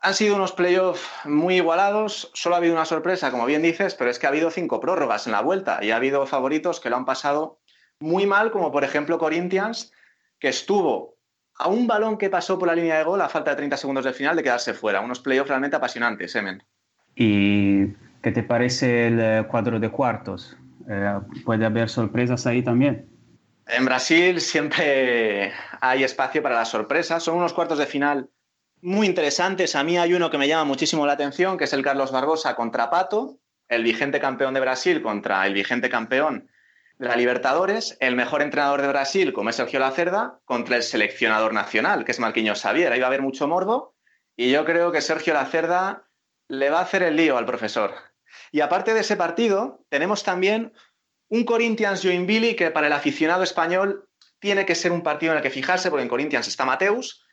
[0.00, 2.30] Han sido unos playoffs muy igualados.
[2.32, 5.26] Solo ha habido una sorpresa, como bien dices, pero es que ha habido cinco prórrogas
[5.26, 7.58] en la vuelta y ha habido favoritos que lo han pasado
[7.98, 9.92] muy mal, como por ejemplo Corinthians,
[10.38, 11.16] que estuvo
[11.58, 14.04] a un balón que pasó por la línea de gol a falta de 30 segundos
[14.04, 15.00] del final de quedarse fuera.
[15.00, 16.62] Unos playoffs realmente apasionantes, Emen.
[17.16, 17.88] ¿Y
[18.22, 20.56] qué te parece el eh, cuadro de cuartos?
[20.88, 23.17] Eh, ¿Puede haber sorpresas ahí también?
[23.68, 25.52] En Brasil siempre
[25.82, 27.22] hay espacio para las sorpresas.
[27.22, 28.30] Son unos cuartos de final
[28.80, 29.76] muy interesantes.
[29.76, 32.56] A mí hay uno que me llama muchísimo la atención, que es el Carlos Barbosa
[32.56, 33.38] contra Pato,
[33.68, 36.48] el vigente campeón de Brasil contra el vigente campeón
[36.98, 41.52] de la Libertadores, el mejor entrenador de Brasil, como es Sergio Lacerda, contra el seleccionador
[41.52, 42.90] nacional, que es Marquinhos Xavier.
[42.90, 43.94] Ahí va a haber mucho morbo
[44.34, 46.08] y yo creo que Sergio Lacerda
[46.48, 47.94] le va a hacer el lío al profesor.
[48.50, 50.72] Y aparte de ese partido, tenemos también
[51.28, 54.08] un Corinthians Joinville que para el aficionado español
[54.38, 57.24] tiene que ser un partido en el que fijarse, porque en Corinthians está Mateus,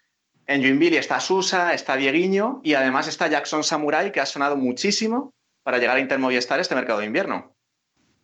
[0.48, 5.34] en Joinville está Susa, está Dieguiño y además está Jackson Samurai, que ha sonado muchísimo
[5.64, 7.56] para llegar a Inter Movistar este mercado de invierno.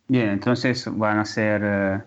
[0.06, 2.00] Bien, entonces van a ser eh,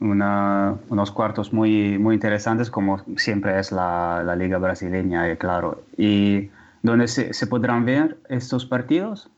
[0.00, 5.84] unos cuartos muy, muy interesantes, como siempre es la, Liga Brasileña, eh, claro.
[5.96, 6.50] ¿Y
[6.82, 9.30] dónde se, podrán ver estos partidos?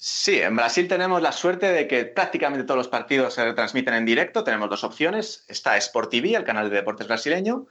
[0.00, 4.04] Sí, en Brasil tenemos la suerte de que prácticamente todos los partidos se transmiten en
[4.04, 4.44] directo.
[4.44, 5.44] Tenemos dos opciones.
[5.48, 7.66] Está Sport TV, el canal de deportes brasileño,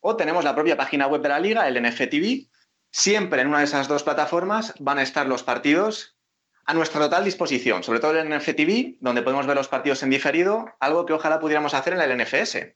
[0.00, 2.48] o tenemos la propia página web de la liga, el NFTV.
[2.90, 6.16] Siempre en una de esas dos plataformas van a estar los partidos
[6.64, 10.08] a nuestra total disposición, sobre todo en el NFTV, donde podemos ver los partidos en
[10.08, 12.74] diferido, algo que ojalá pudiéramos hacer en el NFS.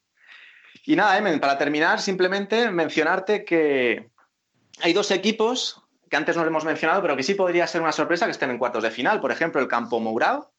[0.84, 4.10] Y nada, Emen, para terminar, simplemente mencionarte que
[4.82, 5.79] hay dos equipos
[6.10, 8.58] que antes no hemos mencionado, pero que sí podría ser una sorpresa que estén en
[8.58, 9.20] cuartos de final.
[9.20, 10.52] Por ejemplo, el Campo Mourao,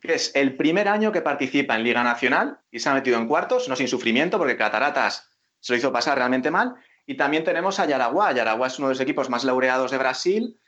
[0.00, 3.26] que es el primer año que participa en Liga Nacional y se ha metido en
[3.26, 5.30] cuartos, no sin sufrimiento, porque Cataratas
[5.60, 6.74] se lo hizo pasar realmente mal.
[7.06, 8.32] Y también tenemos a Yaraguá.
[8.32, 10.60] Yaraguá es uno de los equipos más laureados de Brasil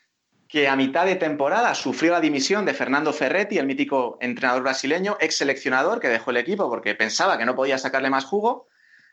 [0.49, 5.17] que a mitad de temporada sufrió la dimisión de Fernando Ferretti, el mítico entrenador brasileño,
[5.21, 8.67] ex seleccionador que dejó el equipo porque pensaba que no podía sacarle más jugo.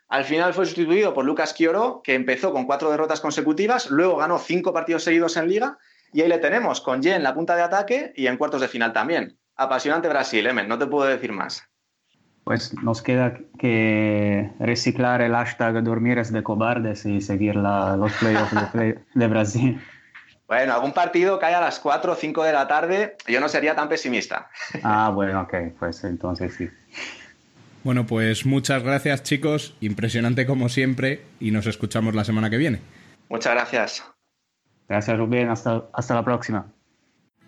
[0.08, 4.38] Al final fue sustituido por Lucas Quioro, que empezó con cuatro derrotas consecutivas, luego ganó
[4.38, 5.78] cinco partidos seguidos en liga
[6.12, 8.68] y ahí le tenemos con Jen en la punta de ataque y en cuartos de
[8.68, 9.38] final también.
[9.56, 11.62] Apasionante Brasil, Emen, no te puedo decir más.
[12.44, 18.72] Pues nos queda que reciclar el hashtag dormires de cobardes y seguir los playoffs
[19.14, 19.78] de Brasil.
[20.48, 23.76] Bueno, algún partido cae a las 4 o 5 de la tarde, yo no sería
[23.76, 24.48] tan pesimista.
[24.82, 26.70] Ah, bueno, ok, pues entonces sí.
[27.84, 32.80] Bueno, pues muchas gracias chicos, impresionante como siempre y nos escuchamos la semana que viene.
[33.28, 34.04] Muchas gracias.
[34.88, 36.66] Gracias Rubén, hasta, hasta la próxima.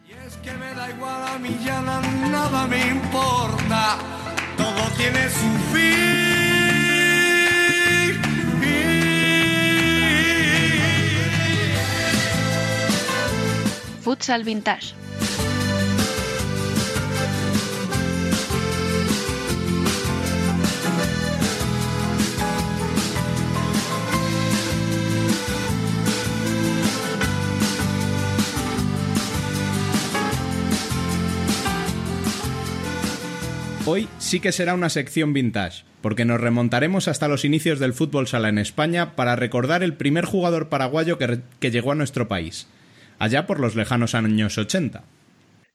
[0.06, 3.98] Y es que me da igual a mí ya nada me importa,
[4.56, 6.20] todo tiene su fin.
[14.02, 14.99] Futsal Vintage.
[33.92, 38.28] Hoy sí que será una sección vintage, porque nos remontaremos hasta los inicios del fútbol
[38.28, 42.68] sala en España para recordar el primer jugador paraguayo que, llegó a nuestro país,
[43.18, 45.02] allá por los lejanos años 80.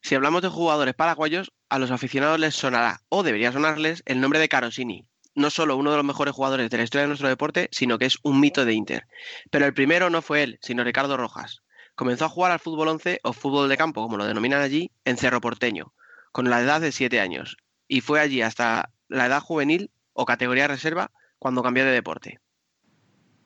[0.00, 4.38] Si hablamos de jugadores paraguayos, a los aficionados les sonará, o debería sonarles, el nombre
[4.38, 5.04] de Carosini.
[5.34, 8.06] No solo uno de los mejores jugadores de la historia de nuestro deporte, sino que
[8.06, 9.04] es un mito de Inter.
[9.50, 11.60] Pero el primero no fue él, sino Ricardo Rojas.
[11.94, 15.18] Comenzó a jugar al fútbol 11 o fútbol de campo, como lo denominan allí, en
[15.18, 15.92] Cerro Porteño,
[16.32, 17.58] con la edad de 7 años,
[17.88, 22.40] y fue allí hasta la edad juvenil o categoría reserva cuando cambió de deporte.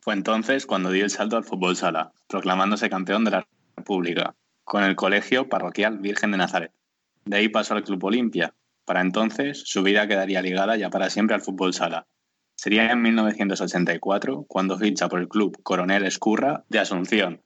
[0.01, 3.49] Fue entonces cuando dio el salto al fútbol sala, proclamándose campeón de la
[3.85, 4.35] pública,
[4.65, 6.73] con el Colegio Parroquial Virgen de Nazaret.
[7.25, 8.55] De ahí pasó al Club Olimpia.
[8.85, 12.07] Para entonces, su vida quedaría ligada ya para siempre al fútbol sala.
[12.57, 17.43] Sería en 1984 cuando ficha por el club Coronel Escurra de Asunción.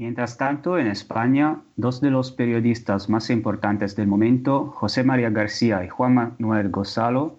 [0.00, 5.84] Mientras tanto, en España, dos de los periodistas más importantes del momento, José María García
[5.84, 7.36] y Juan Manuel Gonzalo,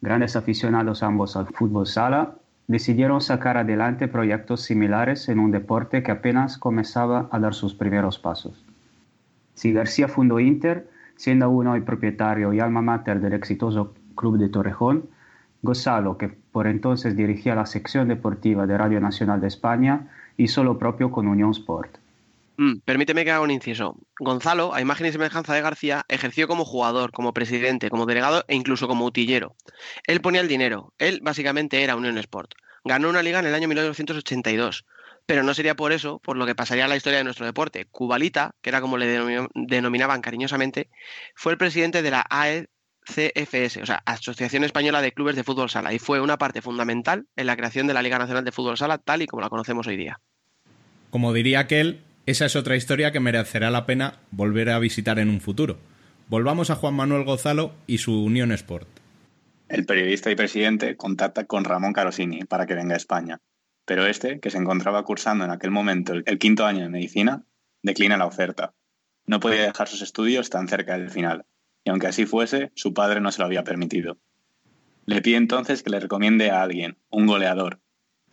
[0.00, 2.32] grandes aficionados ambos al fútbol sala,
[2.66, 8.18] decidieron sacar adelante proyectos similares en un deporte que apenas comenzaba a dar sus primeros
[8.18, 8.64] pasos.
[9.52, 14.48] Si García fundó Inter, siendo uno el propietario y alma mater del exitoso Club de
[14.48, 15.10] Torrejón,
[15.60, 20.78] Gonzalo, que por entonces dirigía la sección deportiva de Radio Nacional de España, hizo lo
[20.78, 21.98] propio con Unión Sport.
[22.56, 23.96] Mm, permíteme que haga un inciso.
[24.18, 28.56] Gonzalo, a imagen y semejanza de García, ejerció como jugador, como presidente, como delegado e
[28.56, 29.54] incluso como utillero.
[30.04, 30.92] Él ponía el dinero.
[30.98, 32.54] Él básicamente era Unión Sport.
[32.84, 34.86] Ganó una liga en el año 1982.
[35.24, 37.86] Pero no sería por eso por lo que pasaría la historia de nuestro deporte.
[37.92, 39.06] Cubalita, que era como le
[39.54, 40.90] denominaban cariñosamente,
[41.36, 45.92] fue el presidente de la AECFS, o sea, Asociación Española de Clubes de Fútbol Sala,
[45.92, 48.98] y fue una parte fundamental en la creación de la Liga Nacional de Fútbol Sala
[48.98, 50.18] tal y como la conocemos hoy día.
[51.10, 55.30] Como diría aquel, esa es otra historia que merecerá la pena volver a visitar en
[55.30, 55.78] un futuro.
[56.28, 58.86] Volvamos a Juan Manuel Gonzalo y su Unión Sport.
[59.70, 63.40] El periodista y presidente contacta con Ramón Carosini para que venga a España,
[63.86, 67.44] pero este, que se encontraba cursando en aquel momento el quinto año de medicina,
[67.82, 68.74] declina la oferta.
[69.26, 71.46] No podía dejar sus estudios tan cerca del final,
[71.84, 74.18] y aunque así fuese, su padre no se lo había permitido.
[75.06, 77.80] Le pide entonces que le recomiende a alguien, un goleador,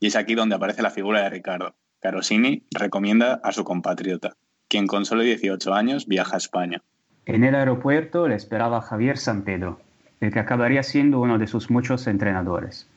[0.01, 4.35] y es aquí donde aparece la figura de Ricardo, Carosini recomienda a su compatriota,
[4.67, 6.83] quien con solo 18 años viaja a España.
[7.25, 9.81] En el aeropuerto le esperaba Javier San Pedro,
[10.21, 12.87] el que acabaría siendo uno de sus muchos entrenadores.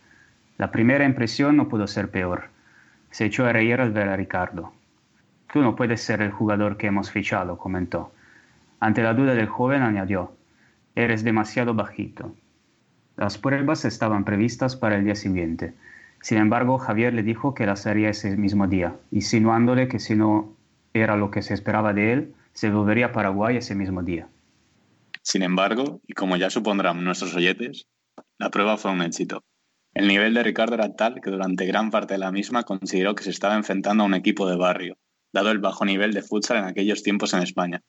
[0.59, 2.50] La primera impresión no pudo ser peor.
[3.11, 4.74] Se echó a reír al ver a Ricardo.
[5.50, 8.12] Tú no puedes ser el jugador que hemos fichado, comentó.
[8.78, 10.36] Ante la duda del joven añadió,
[10.94, 12.34] eres demasiado bajito.
[13.16, 15.72] Las pruebas estaban previstas para el día siguiente
[16.20, 20.56] sin embargo, Javier le dijo que las haría ese mismo día, insinuándole que si no
[20.92, 24.28] era lo que se esperaba de él, se volvería a Paraguay ese mismo día.
[25.22, 27.86] Sin embargo, y como ya supondrán nuestros oyentes,
[28.38, 29.44] la prueba fue un éxito.
[29.94, 33.24] El nivel de Ricardo era tal que durante gran parte de la misma consideró que
[33.24, 34.96] se estaba enfrentando a un equipo de barrio,
[35.32, 37.82] dado el bajo nivel de futsal en aquellos tiempos en España.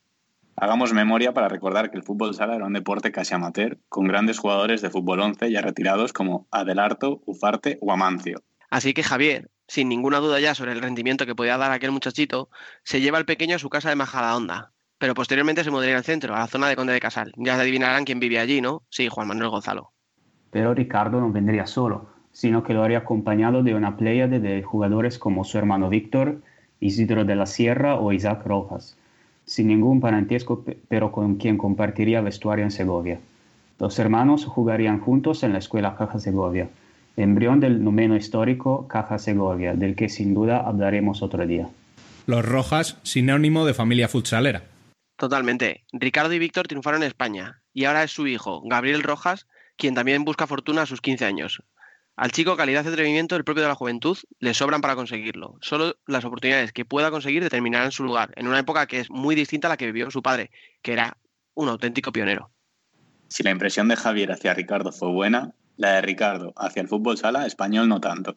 [0.61, 4.39] Hagamos memoria para recordar que el fútbol sala era un deporte casi amateur, con grandes
[4.39, 8.43] jugadores de fútbol 11 ya retirados como Adelarto, Ufarte o Amancio.
[8.69, 12.49] Así que Javier, sin ninguna duda ya sobre el rendimiento que podía dar aquel muchachito,
[12.83, 14.73] se lleva al pequeño a su casa de Majadahonda.
[14.97, 17.31] Pero posteriormente se mudaría al centro, a la zona de Conde de Casal.
[17.37, 18.83] Ya adivinarán quién vivía allí, ¿no?
[18.89, 19.93] Sí, Juan Manuel Gonzalo.
[20.51, 25.19] Pero Ricardo no vendría solo, sino que lo haría acompañado de una pléyade de jugadores
[25.19, 26.41] como su hermano Víctor,
[26.81, 28.98] Isidro de la Sierra o Isaac Rojas
[29.49, 33.19] sin ningún parentesco, pero con quien compartiría vestuario en Segovia.
[33.79, 36.69] Los hermanos jugarían juntos en la escuela Caja Segovia,
[37.17, 41.67] embrión del noveno histórico Caja Segovia, del que sin duda hablaremos otro día.
[42.27, 44.61] Los Rojas, sinónimo de familia futsalera.
[45.17, 45.83] Totalmente.
[45.91, 49.47] Ricardo y Víctor triunfaron en España, y ahora es su hijo, Gabriel Rojas,
[49.77, 51.63] quien también busca fortuna a sus 15 años.
[52.19, 55.57] Al chico calidad y atrevimiento del propio de la juventud le sobran para conseguirlo.
[55.61, 59.35] Solo las oportunidades que pueda conseguir determinarán su lugar, en una época que es muy
[59.35, 60.51] distinta a la que vivió su padre,
[60.81, 61.17] que era
[61.53, 62.51] un auténtico pionero.
[63.29, 67.17] Si la impresión de Javier hacia Ricardo fue buena, la de Ricardo hacia el fútbol
[67.17, 68.35] sala español no tanto.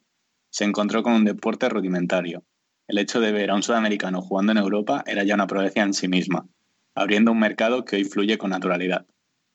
[0.48, 2.44] Se encontró con un deporte rudimentario.
[2.86, 5.94] El hecho de ver a un sudamericano jugando en Europa era ya una proeza en
[5.94, 6.46] sí misma,
[6.94, 9.06] abriendo un mercado que hoy fluye con naturalidad.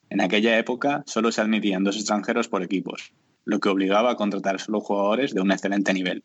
[0.10, 3.14] En aquella época solo se admitían dos extranjeros por equipos,
[3.48, 6.22] lo que obligaba a contratar solo jugadores de un excelente nivel.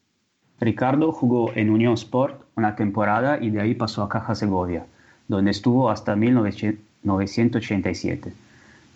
[0.60, 4.86] Ricardo jugó en Unión Sport una temporada y de ahí pasó a Caja Segovia,
[5.28, 8.32] donde estuvo hasta 1987.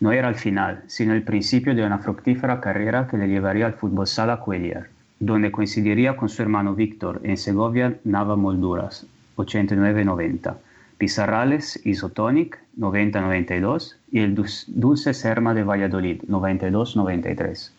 [0.00, 3.74] No era el final, sino el principio de una fructífera carrera que le llevaría al
[3.74, 4.88] fútbol sala Cuellar,
[5.20, 9.06] donde coincidiría con su hermano Víctor en Segovia Nava Molduras,
[9.36, 10.56] 89-90,
[10.98, 17.75] Pizarrales Isotonic, 90-92 y el Dulce Serma de Valladolid, 92-93.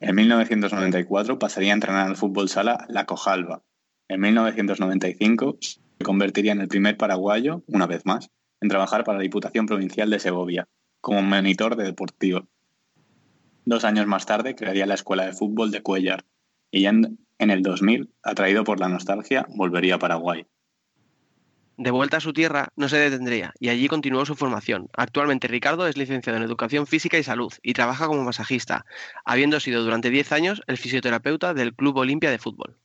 [0.00, 3.62] En 1994 pasaría a entrenar al fútbol sala La Cojalba.
[4.08, 8.30] En 1995 se convertiría en el primer paraguayo, una vez más,
[8.60, 10.68] en trabajar para la Diputación Provincial de Segovia,
[11.00, 12.46] como monitor de deportivo.
[13.64, 16.24] Dos años más tarde crearía la Escuela de Fútbol de Cuellar
[16.70, 20.46] y ya en, en el 2000, atraído por la nostalgia, volvería a Paraguay.
[21.78, 24.88] De vuelta a su tierra, no se detendría y allí continuó su formación.
[24.96, 28.86] Actualmente Ricardo es licenciado en Educación Física y Salud y trabaja como masajista,
[29.26, 32.76] habiendo sido durante 10 años el fisioterapeuta del Club Olimpia de Fútbol.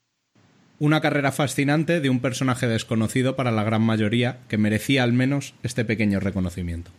[0.78, 5.54] Una carrera fascinante de un personaje desconocido para la gran mayoría que merecía al menos
[5.62, 6.90] este pequeño reconocimiento.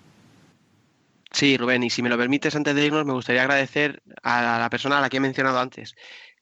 [1.34, 4.70] Sí, Rubén, y si me lo permites, antes de irnos, me gustaría agradecer a la
[4.70, 5.96] persona a la que he mencionado antes,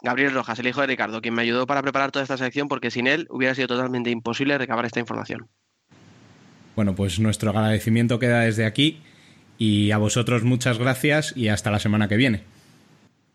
[0.03, 2.91] Gabriel Rojas, el hijo de Ricardo, quien me ayudó para preparar toda esta sección porque
[2.91, 5.47] sin él hubiera sido totalmente imposible recabar esta información.
[6.75, 9.01] Bueno, pues nuestro agradecimiento queda desde aquí
[9.57, 12.43] y a vosotros muchas gracias y hasta la semana que viene.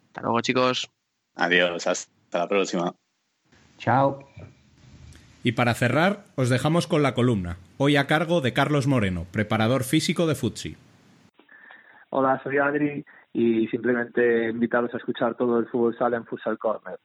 [0.08, 0.90] Hasta luego, chicos.
[1.36, 2.94] Adiós, hasta la próxima.
[3.78, 4.28] Chao.
[5.44, 9.84] Y para cerrar, os dejamos con la columna, hoy a cargo de Carlos Moreno, preparador
[9.84, 10.76] físico de Futsi.
[12.18, 13.04] Hola, soy Adri
[13.34, 16.98] y simplemente invitaros a escuchar todo el fútbol sala en Futsal Corner.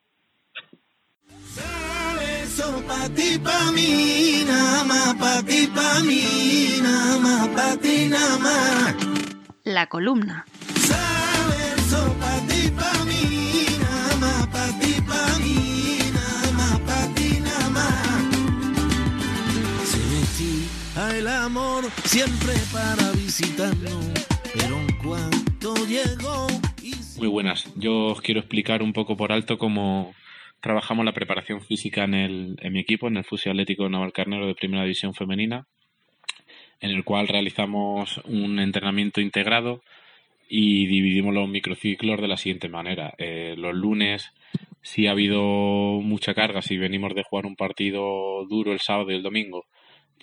[2.42, 8.08] Eso pa' ti, pa' mí, nada más, pa' ti, pa' mí, nada más, pa' ti,
[8.08, 8.96] nada más.
[9.66, 10.46] La columna.
[10.48, 17.38] Eso pa' ti, pa' mí, nada más, pa' ti, pa' mí, nada más, pa' ti,
[17.42, 18.24] nada más.
[19.84, 20.70] Se metí
[21.18, 24.31] el amor siempre para visitarnos,
[27.18, 27.74] Muy buenas.
[27.76, 30.14] Yo os quiero explicar un poco por alto cómo
[30.60, 34.54] trabajamos la preparación física en, el, en mi equipo, en el Fusio Atlético Navalcarnero de
[34.54, 35.66] Primera División Femenina,
[36.80, 39.82] en el cual realizamos un entrenamiento integrado
[40.48, 43.14] y dividimos los microciclos de la siguiente manera.
[43.18, 44.32] Eh, los lunes,
[44.82, 49.16] si ha habido mucha carga, si venimos de jugar un partido duro el sábado y
[49.16, 49.66] el domingo,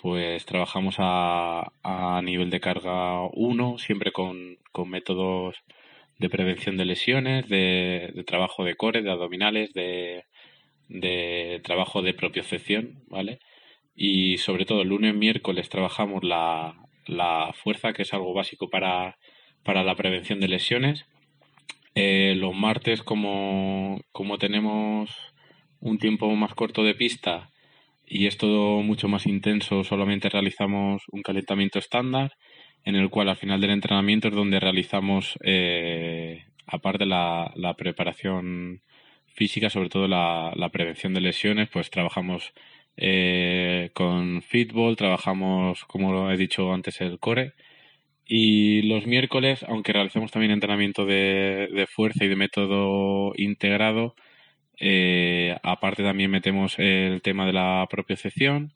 [0.01, 5.55] pues trabajamos a, a nivel de carga 1, siempre con, con métodos
[6.19, 10.25] de prevención de lesiones, de, trabajo de core, de abdominales, de,
[10.89, 13.39] de trabajo de propiocepción, ¿vale?
[13.95, 16.75] Y sobre todo el lunes, miércoles trabajamos la,
[17.05, 19.17] la fuerza, que es algo básico para,
[19.63, 21.05] para la prevención de lesiones.
[21.95, 25.09] Eh, los martes, como, como tenemos
[25.79, 27.48] un tiempo más corto de pista
[28.09, 32.33] y es todo mucho más intenso, solamente realizamos un calentamiento estándar
[32.83, 38.81] en el cual al final del entrenamiento es donde realizamos, eh, aparte la, la preparación
[39.27, 42.53] física, sobre todo la, la prevención de lesiones, pues trabajamos
[42.97, 47.53] eh, con fútbol, trabajamos, como he dicho antes, el core.
[48.25, 54.15] Y los miércoles, aunque realicemos también entrenamiento de, de fuerza y de método integrado,
[54.79, 58.71] eh, aparte también metemos el tema de la propiocepción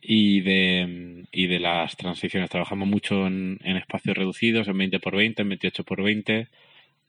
[0.00, 2.50] y de, y de las transiciones.
[2.50, 6.48] Trabajamos mucho en, en espacios reducidos, en 20 por 20, en 28 por 20,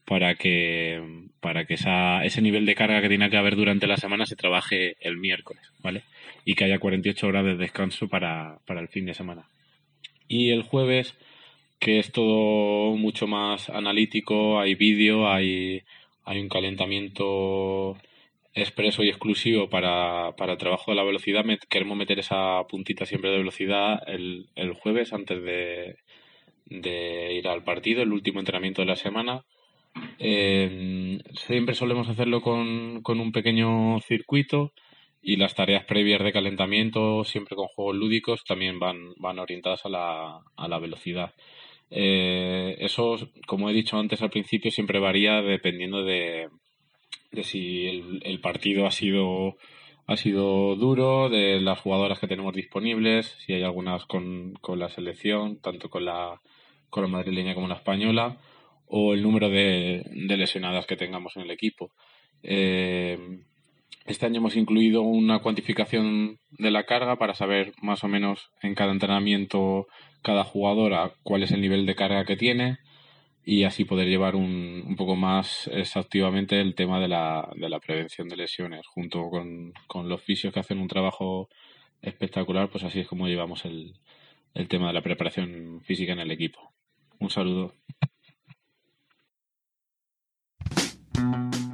[0.05, 3.97] para que, para que esa, ese nivel de carga que tiene que haber durante la
[3.97, 6.03] semana se trabaje el miércoles, ¿vale?
[6.45, 9.43] Y que haya 48 horas de descanso para, para el fin de semana.
[10.28, 11.16] Y el jueves,
[11.80, 15.84] que es todo mucho más analítico, hay vídeo, hay,
[16.30, 17.98] hay un calentamiento
[18.54, 21.44] expreso y exclusivo para, para el trabajo de la velocidad.
[21.70, 25.98] Queremos meter esa puntita siempre de velocidad el, el jueves antes de,
[26.66, 29.44] de ir al partido, el último entrenamiento de la semana.
[30.20, 34.72] Eh, siempre solemos hacerlo con, con un pequeño circuito
[35.24, 39.90] y las tareas previas de calentamiento, siempre con juegos lúdicos, también van, van orientadas a
[39.90, 41.34] la, a la velocidad.
[41.92, 43.18] Eh, eso,
[43.48, 46.48] como he dicho antes al principio, siempre varía dependiendo de,
[47.32, 49.58] de si el, el partido ha sido,
[50.06, 54.90] ha sido duro, de las jugadoras que tenemos disponibles, si hay algunas con, con la
[54.90, 56.40] selección, tanto con la,
[56.90, 58.38] con la madrileña como la española,
[58.88, 61.92] o el número de, de lesionadas que tengamos en el equipo.
[62.42, 63.18] Eh,
[64.06, 68.74] este año hemos incluido una cuantificación de la carga para saber más o menos en
[68.74, 69.86] cada entrenamiento
[70.22, 72.80] cada jugadora cuál es el nivel de carga que tiene
[73.45, 77.80] y así poder llevar un, un poco más exhaustivamente el tema de la, de la
[77.80, 81.49] prevención de lesiones junto con, con los fisios que hacen un trabajo
[82.01, 83.95] espectacular pues así es como llevamos el,
[84.53, 86.74] el tema de la preparación física en el equipo.
[87.20, 87.74] Un saludo.